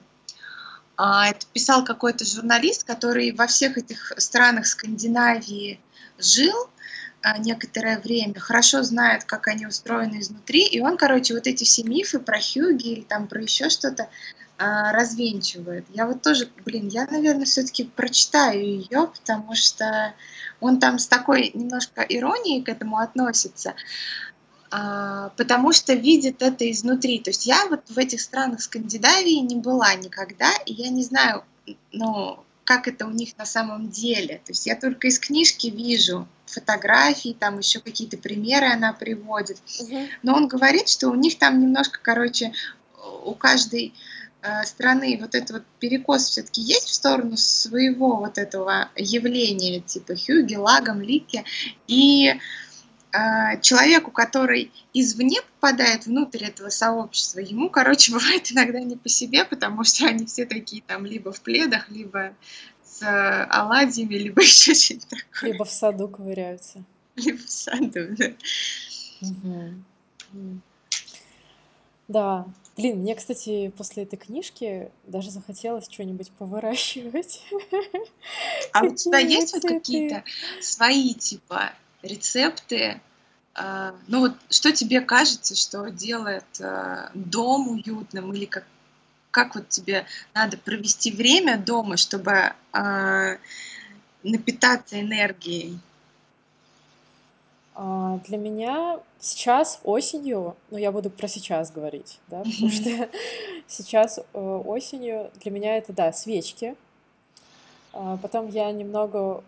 А, 0.98 1.28
это 1.28 1.46
писал 1.54 1.84
какой-то 1.84 2.26
журналист, 2.26 2.86
который 2.86 3.32
во 3.34 3.48
всех 3.48 3.78
этих 3.78 4.14
странах 4.18 4.66
Скандинавии 4.66 5.80
жил, 6.18 6.70
некоторое 7.40 8.00
время, 8.00 8.40
хорошо 8.40 8.84
знает, 8.84 9.24
как 9.24 9.48
они 9.48 9.66
устроены 9.66 10.20
изнутри, 10.20 10.66
и 10.66 10.80
он, 10.80 10.98
короче, 10.98 11.34
вот 11.34 11.48
эти 11.48 11.64
все 11.64 11.84
мифы 11.84 12.20
про 12.20 12.40
Хьюги 12.40 12.88
или 12.90 13.02
там 13.02 13.28
про 13.28 13.42
еще 13.42 13.70
что-то 13.70 14.10
а, 14.58 14.92
развенчивает. 14.92 15.86
Я 15.94 16.08
вот 16.08 16.22
тоже, 16.22 16.50
блин, 16.64 16.88
я, 16.88 17.06
наверное, 17.08 17.46
все-таки 17.46 17.84
прочитаю 17.84 18.64
ее, 18.64 19.12
потому 19.14 19.56
что 19.56 20.14
он 20.62 20.80
там 20.80 21.00
с 21.00 21.08
такой 21.08 21.52
немножко 21.54 22.02
иронией 22.02 22.64
к 22.64 22.70
этому 22.70 23.00
относится, 23.00 23.76
а, 24.72 25.30
потому 25.36 25.74
что 25.74 25.94
видит 25.94 26.42
это 26.42 26.70
изнутри. 26.72 27.20
То 27.20 27.32
есть 27.32 27.46
я 27.46 27.66
вот 27.68 27.90
в 27.90 27.98
этих 27.98 28.22
странах 28.22 28.62
Скандинавии 28.62 29.40
не 29.40 29.56
была 29.56 29.94
никогда, 29.96 30.52
и 30.66 30.74
я 30.74 30.90
не 30.90 31.04
знаю, 31.04 31.44
ну, 31.92 32.40
как 32.64 32.88
это 32.88 33.06
у 33.08 33.12
них 33.12 33.38
на 33.38 33.46
самом 33.46 33.90
деле. 33.90 34.36
То 34.46 34.52
есть 34.52 34.66
я 34.68 34.76
только 34.76 35.08
из 35.08 35.20
книжки 35.20 35.68
вижу 35.68 36.28
фотографии, 36.46 37.36
там 37.38 37.60
еще 37.60 37.80
какие-то 37.80 38.18
примеры 38.18 38.68
она 38.68 38.94
приводит. 38.94 39.58
Угу. 39.80 40.00
Но 40.24 40.36
он 40.36 40.48
говорит, 40.48 40.90
что 40.90 41.10
у 41.10 41.16
них 41.16 41.38
там 41.38 41.60
немножко, 41.60 42.00
короче, 42.02 42.54
у 43.24 43.34
каждой 43.34 43.94
э, 44.42 44.64
страны 44.64 45.18
вот 45.20 45.36
этот 45.36 45.52
вот 45.52 45.64
перекос 45.80 46.30
все-таки 46.30 46.62
есть 46.62 46.88
в 46.88 46.94
сторону 46.94 47.38
своего 47.38 48.18
вот 48.18 48.38
этого 48.38 48.90
явления, 48.96 49.82
типа 49.82 50.16
Хьюги, 50.16 50.56
Лагом, 50.56 51.02
Лики. 51.02 51.44
И 51.88 52.34
э, 53.12 53.62
человеку, 53.62 54.12
который 54.12 54.72
извне 54.94 55.42
попадает 55.60 56.06
внутрь 56.06 56.46
этого 56.46 56.70
сообщества, 56.70 57.40
ему, 57.40 57.70
короче, 57.70 58.12
бывает 58.14 58.52
иногда 58.52 58.80
не 58.80 58.96
по 58.96 59.10
себе, 59.10 59.46
потому 59.46 59.84
что 59.84 60.08
они 60.08 60.26
все 60.26 60.46
такие 60.46 60.84
там 60.86 61.06
либо 61.06 61.32
в 61.32 61.42
пледах, 61.42 61.90
либо 61.90 62.36
с 63.00 63.48
оладьями, 63.50 64.16
либо 64.16 64.42
еще 64.44 64.74
что-нибудь 64.74 65.10
такое. 65.10 65.52
Либо 65.52 65.66
в 65.66 65.72
саду 65.72 66.08
ковыряются. 66.08 66.84
Либо 67.16 67.38
в 67.38 67.50
саду, 67.50 68.16
да. 68.18 68.34
Угу. 69.22 70.62
Да. 72.08 72.46
Блин, 72.78 73.00
мне, 73.00 73.16
кстати, 73.16 73.72
после 73.78 74.04
этой 74.04 74.18
книжки 74.18 74.92
даже 75.06 75.32
захотелось 75.32 75.88
что-нибудь 75.90 76.30
повыращивать. 76.32 77.42
А 78.74 78.84
у 78.84 78.94
тебя 78.94 79.20
есть 79.20 79.54
вот 79.54 79.64
какие-то 79.64 80.24
свои, 80.60 81.14
типа, 81.14 81.72
рецепты? 82.02 83.00
А, 83.54 83.96
ну 84.08 84.20
вот 84.20 84.34
что 84.50 84.74
тебе 84.74 85.00
кажется, 85.00 85.56
что 85.56 85.90
делает 85.90 86.44
а, 86.60 87.12
дом 87.14 87.70
уютным, 87.70 88.34
или 88.34 88.44
как, 88.44 88.66
как 89.36 89.56
вот 89.56 89.68
тебе 89.68 90.06
надо 90.34 90.58
провести 90.58 91.12
время 91.12 91.58
дома, 91.58 91.98
чтобы 91.98 92.54
а, 92.72 93.36
напитаться 94.24 94.98
энергией? 95.02 95.78
А, 97.74 98.20
Для 98.20 98.38
меня 98.38 98.98
сейчас 99.20 99.82
осенью, 99.84 100.56
ну 100.72 100.78
я 100.78 100.94
буду 100.94 101.10
про 101.10 101.28
сейчас 101.28 101.70
говорить, 101.70 102.22
да, 102.30 102.44
потому 102.44 102.72
что 102.72 103.10
сейчас 103.68 104.20
э, 104.20 104.40
осенью 104.40 105.30
для 105.44 105.52
меня 105.52 105.76
это, 105.76 105.92
да, 105.92 106.14
свечки. 106.14 106.78
А, 107.92 108.16
Потом 108.16 108.48
я 108.50 108.72
немного 108.72 109.44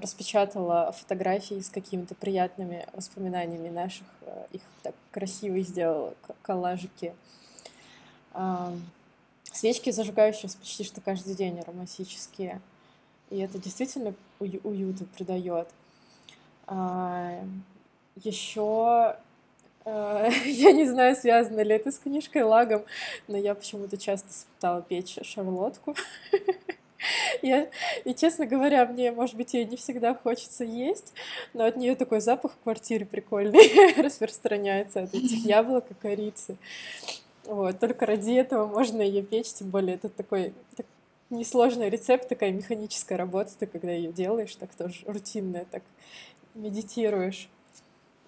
распечатала 0.00 0.90
фотографии 0.92 1.60
с 1.60 1.68
какими-то 1.68 2.14
приятными 2.14 2.86
воспоминаниями 2.94 3.68
наших, 3.68 4.06
э, 4.22 4.46
их 4.52 4.62
так 4.82 4.94
красиво 5.10 5.58
сделала, 5.60 6.14
коллажики. 6.40 7.12
А, 8.34 8.72
Свечки 9.52 9.90
зажигаю 9.90 10.34
сейчас 10.34 10.56
почти 10.56 10.82
что 10.84 11.00
каждый 11.00 11.34
день 11.34 11.60
ароматические, 11.60 12.60
и 13.30 13.38
это 13.38 13.58
действительно 13.58 14.14
ую- 14.40 14.60
уюта 14.64 15.04
придает. 15.04 15.68
Еще 18.16 19.16
я 19.86 20.72
не 20.72 20.86
знаю, 20.86 21.14
связано 21.14 21.60
ли 21.60 21.74
это 21.74 21.92
с 21.92 21.98
книжкой 21.98 22.42
Лагом, 22.42 22.84
но 23.28 23.36
я 23.36 23.54
почему-то 23.54 23.98
часто 23.98 24.32
стала 24.32 24.80
печь 24.82 25.18
шарлотку. 25.22 25.94
Я, 27.42 27.68
и, 28.06 28.14
честно 28.14 28.46
говоря, 28.46 28.86
мне, 28.86 29.12
может 29.12 29.36
быть, 29.36 29.52
ее 29.52 29.66
не 29.66 29.76
всегда 29.76 30.14
хочется 30.14 30.64
есть, 30.64 31.12
но 31.52 31.66
от 31.66 31.76
нее 31.76 31.96
такой 31.96 32.22
запах 32.22 32.52
в 32.52 32.62
квартире 32.62 33.04
прикольный 33.04 33.92
распространяется 34.02 35.02
от 35.02 35.14
этих 35.14 35.44
яблок 35.44 35.84
и 35.90 35.94
корицы. 35.94 36.56
Вот, 37.46 37.78
только 37.78 38.06
ради 38.06 38.32
этого 38.32 38.66
можно 38.66 39.02
ее 39.02 39.22
печь, 39.22 39.52
тем 39.52 39.70
более 39.70 39.96
это 39.96 40.08
такой 40.08 40.54
так- 40.76 40.86
несложный 41.30 41.90
рецепт, 41.90 42.28
такая 42.28 42.52
механическая 42.52 43.18
работа, 43.18 43.52
ты 43.58 43.66
когда 43.66 43.90
ее 43.92 44.12
делаешь, 44.12 44.54
так 44.56 44.74
тоже 44.74 45.04
рутинная, 45.06 45.66
так 45.70 45.82
медитируешь. 46.54 47.48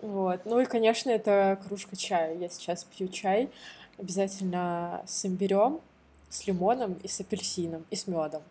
Вот. 0.03 0.45
Ну 0.45 0.61
и, 0.61 0.67
конечно, 0.67 1.11
это 1.11 1.59
кружка 1.67 1.97
чая. 1.97 2.37
Я 2.37 2.49
сейчас 2.49 2.85
пью 2.85 3.09
чай 3.09 3.49
обязательно 3.99 5.03
с 5.07 5.25
имбирем, 5.25 5.81
с 6.29 6.47
лимоном 6.47 6.95
и 7.03 7.09
с 7.09 7.21
апельсином, 7.21 7.85
и 7.91 7.97
с 7.97 8.07
медом. 8.07 8.43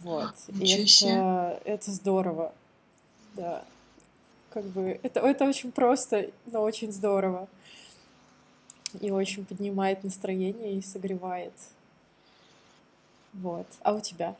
Вот. 0.00 0.34
И 0.48 0.52
Ничего 0.52 0.86
себе. 0.86 1.10
это, 1.10 1.60
это 1.64 1.90
здорово. 1.90 2.52
Да. 3.34 3.64
Как 4.50 4.64
бы 4.64 4.98
это, 5.02 5.20
это 5.20 5.44
очень 5.44 5.70
просто, 5.70 6.30
но 6.46 6.62
очень 6.62 6.92
здорово. 6.92 7.48
И 9.00 9.10
очень 9.10 9.44
поднимает 9.44 10.04
настроение 10.04 10.78
и 10.78 10.82
согревает. 10.82 11.52
Вот. 13.34 13.66
А 13.82 13.92
у 13.92 14.00
тебя? 14.00 14.34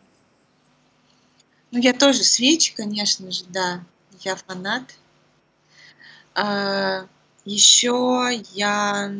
Ну, 1.71 1.79
я 1.79 1.93
тоже 1.93 2.25
свечи, 2.25 2.75
конечно 2.75 3.31
же, 3.31 3.45
да, 3.49 3.83
я 4.21 4.37
фанат. 4.37 4.95
А, 6.35 7.07
еще 7.45 8.31
я 8.55 9.13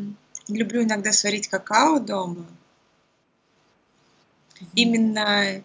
люблю 0.49 0.83
иногда 0.83 1.13
сварить 1.13 1.49
какао 1.49 1.99
дома. 1.99 2.47
Мгм. 4.61 4.71
Именно, 4.75 5.63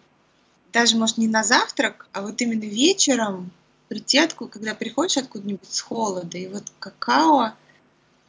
даже, 0.72 0.96
может, 0.96 1.18
не 1.18 1.28
на 1.28 1.44
завтрак, 1.44 2.06
а 2.12 2.22
вот 2.22 2.40
именно 2.40 2.64
вечером 2.64 3.50
прийти, 3.88 4.18
отку- 4.18 4.48
когда 4.48 4.74
приходишь 4.74 5.16
откуда-нибудь 5.16 5.70
с 5.70 5.80
холода, 5.80 6.36
и 6.36 6.46
вот 6.48 6.64
какао 6.78 7.52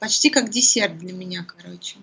почти 0.04 0.30
как 0.30 0.50
десерт 0.50 0.98
для 0.98 1.14
меня, 1.14 1.46
короче. 1.46 1.96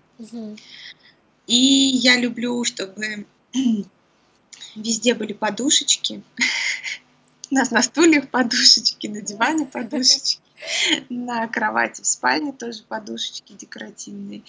И 1.47 1.55
я 1.55 2.17
люблю, 2.17 2.65
чтобы 2.65 3.27
везде 4.75 5.13
были 5.13 5.35
подушечки. 5.35 6.23
У 7.51 7.55
нас 7.55 7.71
на 7.71 7.83
стульях 7.83 8.31
подушечки, 8.31 9.07
на 9.07 9.21
диване 9.21 9.67
подушечки, 9.67 10.41
на 11.11 11.47
кровати 11.47 12.01
в 12.01 12.07
спальне 12.07 12.53
тоже 12.53 12.85
подушечки 12.85 13.53
декоративные. 13.53 14.45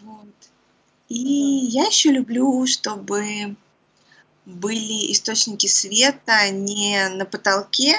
Вот. 0.00 0.34
И 1.08 1.16
я 1.70 1.86
еще 1.86 2.10
люблю, 2.10 2.66
чтобы 2.66 3.54
были 4.44 5.12
источники 5.12 5.68
света 5.68 6.50
не 6.50 7.10
на 7.10 7.26
потолке, 7.26 7.94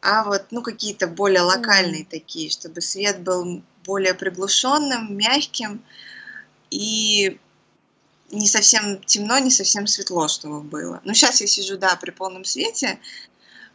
а 0.00 0.24
вот, 0.24 0.46
ну, 0.50 0.62
какие-то 0.62 1.08
более 1.08 1.42
локальные 1.42 2.04
такие, 2.04 2.50
чтобы 2.50 2.80
свет 2.80 3.20
был 3.20 3.62
более 3.84 4.14
приглушенным, 4.14 5.16
мягким 5.16 5.82
и 6.70 7.38
не 8.30 8.48
совсем 8.48 9.02
темно, 9.02 9.38
не 9.38 9.50
совсем 9.50 9.86
светло, 9.86 10.28
чтобы 10.28 10.60
было. 10.60 11.00
Ну, 11.04 11.14
сейчас 11.14 11.40
я 11.40 11.46
сижу, 11.46 11.76
да, 11.76 11.96
при 11.96 12.10
полном 12.10 12.44
свете, 12.44 12.98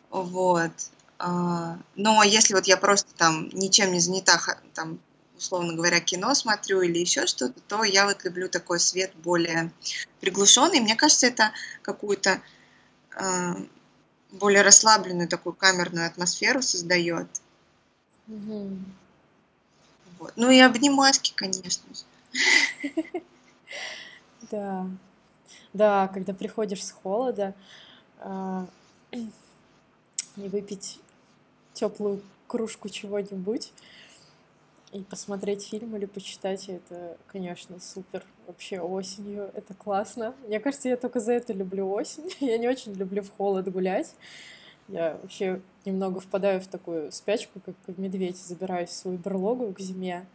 вот. 0.09 0.71
А, 1.17 1.77
Но 1.95 2.23
если 2.23 2.53
вот 2.53 2.65
я 2.67 2.77
просто 2.77 3.13
там 3.15 3.49
ничем 3.53 3.91
не 3.91 3.99
занята, 3.99 4.39
там, 4.73 4.99
условно 5.37 5.73
говоря, 5.73 5.99
кино 5.99 6.33
смотрю 6.35 6.81
или 6.81 6.99
еще 6.99 7.25
что-то, 7.27 7.59
то 7.67 7.83
я 7.83 8.05
вот 8.05 8.23
люблю 8.23 8.49
такой 8.49 8.79
свет 8.79 9.13
более 9.15 9.71
приглушенный. 10.21 10.79
Мне 10.79 10.95
кажется, 10.95 11.27
это 11.27 11.51
какую-то 11.81 12.41
а, 13.15 13.55
более 14.31 14.61
расслабленную 14.61 15.27
такую 15.27 15.53
камерную 15.53 16.07
атмосферу 16.07 16.61
создает. 16.61 17.27
Мгм. 18.27 18.85
Вот. 20.25 20.33
Ну 20.37 20.49
и 20.49 20.59
обнимашки, 20.59 21.33
конечно 21.35 21.87
же. 21.93 22.91
Да. 24.51 24.87
Да, 25.73 26.07
когда 26.07 26.33
приходишь 26.33 26.85
с 26.85 26.91
холода, 26.91 27.55
а, 28.19 28.67
и 29.11 29.27
выпить 30.35 30.99
теплую 31.73 32.21
кружку 32.47 32.89
чего-нибудь 32.89 33.71
и 34.93 35.01
посмотреть 35.01 35.67
фильм 35.67 35.95
или 35.95 36.05
почитать, 36.05 36.69
это, 36.69 37.17
конечно, 37.27 37.79
супер. 37.79 38.23
Вообще 38.45 38.79
осенью 38.79 39.51
это 39.55 39.73
классно. 39.73 40.35
Мне 40.47 40.59
кажется, 40.59 40.89
я 40.89 40.97
только 40.97 41.19
за 41.19 41.33
это 41.33 41.53
люблю 41.53 41.91
осень. 41.91 42.31
Я 42.39 42.57
не 42.57 42.67
очень 42.67 42.93
люблю 42.93 43.23
в 43.23 43.31
холод 43.31 43.71
гулять. 43.71 44.13
Я 44.87 45.17
вообще 45.21 45.61
немного 45.85 46.19
впадаю 46.19 46.61
в 46.61 46.67
такую 46.67 47.11
спячку, 47.11 47.59
как 47.59 47.75
медведь, 47.97 48.37
забираюсь 48.37 48.89
в 48.89 48.93
свою 48.93 49.17
берлогу 49.17 49.71
к 49.73 49.79
зиме. 49.79 50.25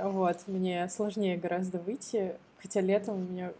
Вот, 0.00 0.46
мне 0.46 0.88
сложнее 0.88 1.36
гораздо 1.36 1.78
выйти, 1.78 2.36
хотя 2.60 2.80
летом 2.80 3.16
у 3.16 3.24
меня 3.24 3.52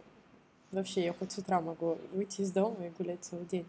вообще 0.71 1.03
я 1.05 1.13
хоть 1.13 1.31
с 1.31 1.37
утра 1.37 1.61
могу 1.61 1.97
выйти 2.11 2.41
из 2.41 2.51
дома 2.51 2.87
и 2.87 2.89
гулять 2.89 3.23
целый 3.23 3.45
день. 3.45 3.65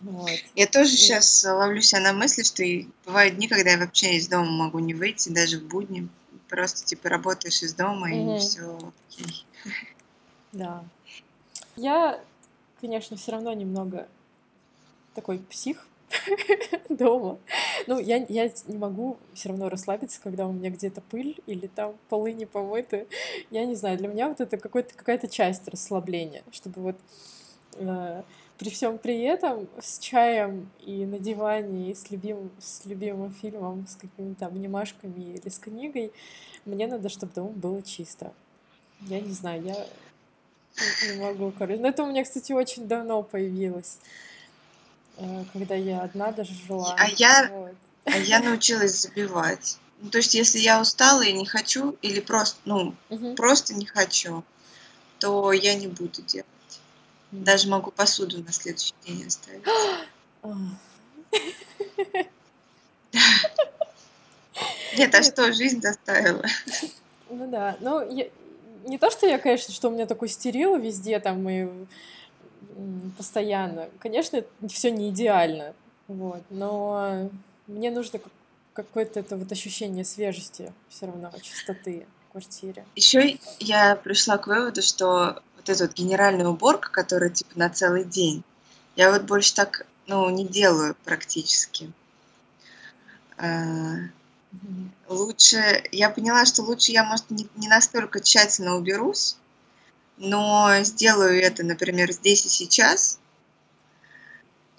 Вот. 0.00 0.30
Я 0.54 0.66
тоже 0.66 0.92
И 0.92 0.96
сейчас 0.96 1.44
ловлю 1.44 1.80
себя 1.80 2.00
на 2.00 2.12
мысли, 2.12 2.42
что 2.42 2.62
и 2.62 2.86
бывают 3.06 3.36
дни, 3.36 3.48
когда 3.48 3.70
я 3.70 3.78
вообще 3.78 4.16
из 4.16 4.28
дома 4.28 4.50
могу 4.50 4.78
не 4.78 4.94
выйти, 4.94 5.30
даже 5.30 5.58
в 5.58 5.64
будни. 5.64 6.08
Просто 6.48 6.84
типа 6.84 7.08
работаешь 7.08 7.62
из 7.62 7.74
дома 7.74 8.12
и 8.12 8.24
Мгм. 8.24 8.38
все 8.38 8.78
окей. 9.08 9.46
да. 10.52 10.84
Я, 11.76 12.22
конечно, 12.80 13.16
все 13.16 13.32
равно 13.32 13.52
немного 13.52 14.06
такой 15.14 15.38
псих 15.38 15.86
дома. 16.88 17.38
Ну, 17.86 17.98
я, 17.98 18.24
я 18.28 18.50
не 18.66 18.78
могу 18.78 19.18
все 19.34 19.50
равно 19.50 19.68
расслабиться, 19.68 20.20
когда 20.22 20.46
у 20.46 20.52
меня 20.52 20.70
где-то 20.70 21.00
пыль 21.00 21.38
или 21.46 21.66
там 21.66 21.94
полы 22.08 22.32
не 22.32 22.46
помыты. 22.46 23.06
Я 23.50 23.66
не 23.66 23.74
знаю, 23.74 23.98
для 23.98 24.08
меня 24.08 24.28
вот 24.28 24.40
это 24.40 24.56
какая-то 24.56 25.28
часть 25.28 25.68
расслабления, 25.68 26.42
чтобы 26.50 26.80
вот 26.80 26.96
э, 27.74 28.22
при 28.58 28.70
всем 28.70 28.98
при 28.98 29.22
этом 29.22 29.68
с 29.80 29.98
чаем 29.98 30.70
и 30.80 31.04
на 31.04 31.18
диване, 31.18 31.90
и 31.90 31.94
с 31.94 32.10
любимым, 32.10 32.50
с 32.58 32.84
любимым 32.86 33.32
фильмом, 33.32 33.86
с 33.86 33.96
какими-то 33.96 34.46
обнимашками 34.46 35.34
или 35.34 35.48
с 35.48 35.58
книгой, 35.58 36.12
мне 36.64 36.86
надо, 36.86 37.08
чтобы 37.08 37.32
дома 37.34 37.50
было 37.50 37.82
чисто. 37.82 38.32
Я 39.02 39.20
не 39.20 39.32
знаю, 39.32 39.62
я 39.62 39.86
не 41.06 41.20
могу, 41.20 41.52
короче. 41.56 41.80
Но 41.80 41.88
это 41.88 42.02
у 42.02 42.06
меня, 42.06 42.24
кстати, 42.24 42.52
очень 42.52 42.88
давно 42.88 43.22
появилось, 43.22 43.98
когда 45.52 45.74
я 45.74 46.02
одна 46.02 46.32
даже 46.32 46.52
жила. 46.52 46.94
А 46.98 47.08
я, 47.08 47.48
Вот. 47.50 47.74
а 48.04 48.18
я 48.18 48.40
научилась 48.40 49.00
забивать. 49.00 49.78
Ну, 50.00 50.10
то 50.10 50.18
есть, 50.18 50.34
если 50.34 50.58
я 50.58 50.80
устала 50.80 51.22
и 51.22 51.32
не 51.32 51.46
хочу, 51.46 51.96
или 52.02 52.20
просто, 52.20 52.58
ну, 52.64 52.94
Мгм. 53.08 53.34
просто 53.34 53.74
не 53.74 53.86
хочу, 53.86 54.44
то 55.18 55.52
я 55.52 55.74
не 55.74 55.86
буду 55.86 56.22
делать. 56.22 56.46
Даже 57.30 57.68
могу 57.68 57.90
посуду 57.90 58.42
на 58.42 58.52
следующий 58.52 58.94
день 59.06 59.26
оставить. 59.26 59.64
Нет, 64.96 65.14
а 65.14 65.22
что, 65.22 65.52
жизнь 65.52 65.80
заставила. 65.80 66.44
Ну 67.28 67.50
да, 67.50 67.76
ну 67.80 68.08
я... 68.08 68.28
не 68.84 68.98
то, 68.98 69.10
что 69.10 69.26
я, 69.26 69.38
конечно, 69.38 69.74
что 69.74 69.88
у 69.88 69.90
меня 69.90 70.06
такой 70.06 70.28
стерил 70.28 70.76
везде 70.76 71.18
там 71.18 71.48
и 71.48 71.66
постоянно. 73.16 73.88
Конечно, 73.98 74.42
все 74.68 74.90
не 74.90 75.10
идеально, 75.10 75.74
вот, 76.08 76.42
но 76.50 77.30
мне 77.66 77.90
нужно 77.90 78.20
какое-то 78.72 79.20
это 79.20 79.36
вот 79.36 79.50
ощущение 79.50 80.04
свежести 80.04 80.72
все 80.88 81.06
равно, 81.06 81.32
чистоты 81.40 82.06
в 82.28 82.32
квартире. 82.32 82.84
Еще 82.94 83.38
я 83.58 83.96
пришла 83.96 84.38
к 84.38 84.46
выводу, 84.46 84.82
что 84.82 85.42
вот 85.56 85.68
эта 85.68 85.84
вот 85.84 85.94
генеральная 85.94 86.46
уборка, 86.46 86.90
которая 86.90 87.30
типа 87.30 87.58
на 87.58 87.70
целый 87.70 88.04
день, 88.04 88.44
я 88.94 89.10
вот 89.10 89.22
больше 89.22 89.54
так, 89.54 89.86
ну, 90.06 90.28
не 90.30 90.46
делаю 90.46 90.94
практически. 91.04 91.92
А, 93.38 93.96
лучше, 95.08 95.82
я 95.92 96.10
поняла, 96.10 96.44
что 96.44 96.62
лучше 96.62 96.92
я, 96.92 97.04
может, 97.04 97.30
не, 97.30 97.48
не 97.56 97.68
настолько 97.68 98.20
тщательно 98.20 98.76
уберусь, 98.76 99.36
но 100.16 100.70
сделаю 100.82 101.40
это, 101.40 101.64
например, 101.64 102.12
здесь 102.12 102.46
и 102.46 102.48
сейчас, 102.48 103.18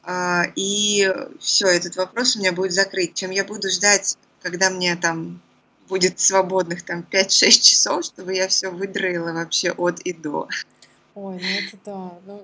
а, 0.03 0.45
и 0.55 1.13
все, 1.39 1.67
этот 1.67 1.97
вопрос 1.97 2.35
у 2.35 2.39
меня 2.39 2.53
будет 2.53 2.71
закрыт. 2.71 3.13
Чем 3.13 3.31
я 3.31 3.43
буду 3.43 3.69
ждать, 3.69 4.17
когда 4.41 4.69
мне 4.69 4.95
там 4.95 5.41
будет 5.89 6.19
свободных 6.19 6.83
там 6.83 7.05
5-6 7.11 7.27
часов, 7.61 8.05
чтобы 8.05 8.33
я 8.33 8.47
все 8.47 8.69
выдроила 8.69 9.33
вообще 9.33 9.71
от 9.71 9.99
и 9.99 10.13
до. 10.13 10.47
Ой, 11.13 11.41
ну 11.41 11.67
это 11.67 11.77
да. 11.85 12.39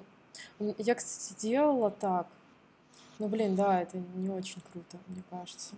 Ну, 0.60 0.76
я, 0.78 0.96
кстати, 0.96 1.40
делала 1.42 1.90
так. 1.90 2.28
Ну, 3.20 3.28
блин, 3.28 3.56
да, 3.56 3.82
это 3.82 3.98
не 4.16 4.30
очень 4.30 4.62
круто, 4.72 4.98
мне 5.08 5.24
кажется. 5.30 5.72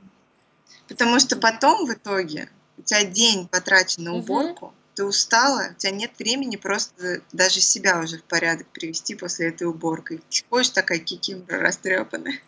Потому 0.88 1.19
что 1.19 1.36
потом 1.36 1.86
в 1.86 1.93
итоге 1.93 2.49
у 2.78 2.82
тебя 2.82 3.04
день 3.04 3.47
потрачен 3.47 4.04
на 4.04 4.15
уборку, 4.15 4.73
ты 4.95 5.03
устала, 5.03 5.69
у 5.71 5.73
тебя 5.75 5.91
нет 5.91 6.12
времени 6.17 6.55
просто 6.55 7.21
даже 7.31 7.62
себя 7.62 7.99
уже 7.99 8.17
в 8.17 8.23
порядок 8.23 8.67
привести 8.67 9.15
после 9.15 9.49
этой 9.49 9.67
уборки. 9.67 10.21
Ты 10.29 10.43
ходишь 10.49 10.69
такая 10.69 10.99
кикимбра 10.99 11.60
растрепанная. 11.60 12.39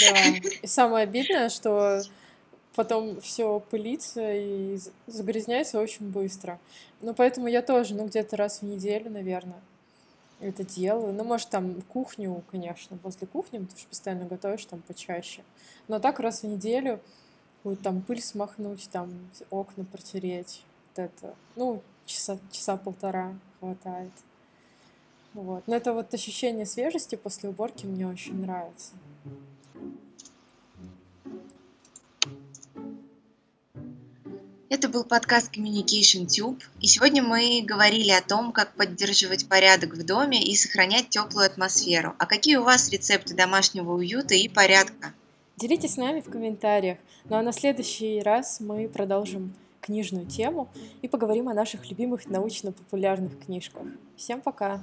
Да, 0.00 0.28
и 0.62 0.66
самое 0.66 1.04
обидное, 1.04 1.50
что 1.50 2.02
потом 2.74 3.20
все 3.20 3.60
пылится 3.60 4.32
и 4.32 4.78
загрязняется 5.06 5.80
очень 5.80 6.08
быстро. 6.08 6.58
Ну, 7.00 7.14
поэтому 7.14 7.48
я 7.48 7.62
тоже, 7.62 7.94
ну, 7.94 8.06
где-то 8.06 8.36
раз 8.36 8.60
в 8.60 8.64
неделю, 8.64 9.10
наверное, 9.10 9.60
это 10.40 10.64
делаю. 10.64 11.12
Ну, 11.12 11.24
может, 11.24 11.50
там 11.50 11.82
кухню, 11.82 12.42
конечно, 12.50 12.98
возле 13.02 13.26
кухни, 13.26 13.58
потому 13.58 13.78
что 13.78 13.88
постоянно 13.88 14.24
готовишь 14.24 14.64
там 14.64 14.80
почаще. 14.82 15.42
Но 15.88 15.98
так 15.98 16.20
раз 16.20 16.42
в 16.42 16.46
неделю 16.46 17.00
будет 17.64 17.82
там 17.82 18.02
пыль 18.02 18.22
смахнуть, 18.22 18.88
там 18.90 19.30
окна 19.50 19.84
протереть, 19.84 20.62
вот 20.94 21.04
это, 21.04 21.34
ну, 21.56 21.82
часа, 22.06 22.38
часа 22.50 22.76
полтора 22.76 23.34
хватает. 23.60 24.12
Вот. 25.34 25.66
Но 25.66 25.76
это 25.76 25.92
вот 25.92 26.12
ощущение 26.12 26.66
свежести 26.66 27.14
после 27.14 27.48
уборки 27.48 27.86
мне 27.86 28.06
очень 28.06 28.40
нравится. 28.40 28.92
Это 34.68 34.88
был 34.88 35.04
подкаст 35.04 35.54
Communication 35.54 36.26
Tube, 36.26 36.62
и 36.80 36.86
сегодня 36.86 37.22
мы 37.22 37.62
говорили 37.62 38.10
о 38.10 38.22
том, 38.22 38.52
как 38.52 38.74
поддерживать 38.74 39.46
порядок 39.46 39.92
в 39.92 40.04
доме 40.04 40.42
и 40.42 40.56
сохранять 40.56 41.10
теплую 41.10 41.46
атмосферу. 41.46 42.14
А 42.18 42.26
какие 42.26 42.56
у 42.56 42.64
вас 42.64 42.88
рецепты 42.88 43.34
домашнего 43.34 43.92
уюта 43.92 44.34
и 44.34 44.48
порядка? 44.48 45.12
Делитесь 45.58 45.94
с 45.94 45.96
нами 45.98 46.22
в 46.22 46.30
комментариях. 46.30 46.98
Ну 47.26 47.36
а 47.36 47.42
на 47.42 47.52
следующий 47.52 48.22
раз 48.22 48.60
мы 48.60 48.88
продолжим 48.88 49.54
книжную 49.82 50.26
тему 50.26 50.68
и 51.02 51.08
поговорим 51.08 51.48
о 51.50 51.54
наших 51.54 51.90
любимых 51.90 52.26
научно-популярных 52.26 53.38
книжках. 53.44 53.82
Всем 54.16 54.40
пока! 54.40 54.80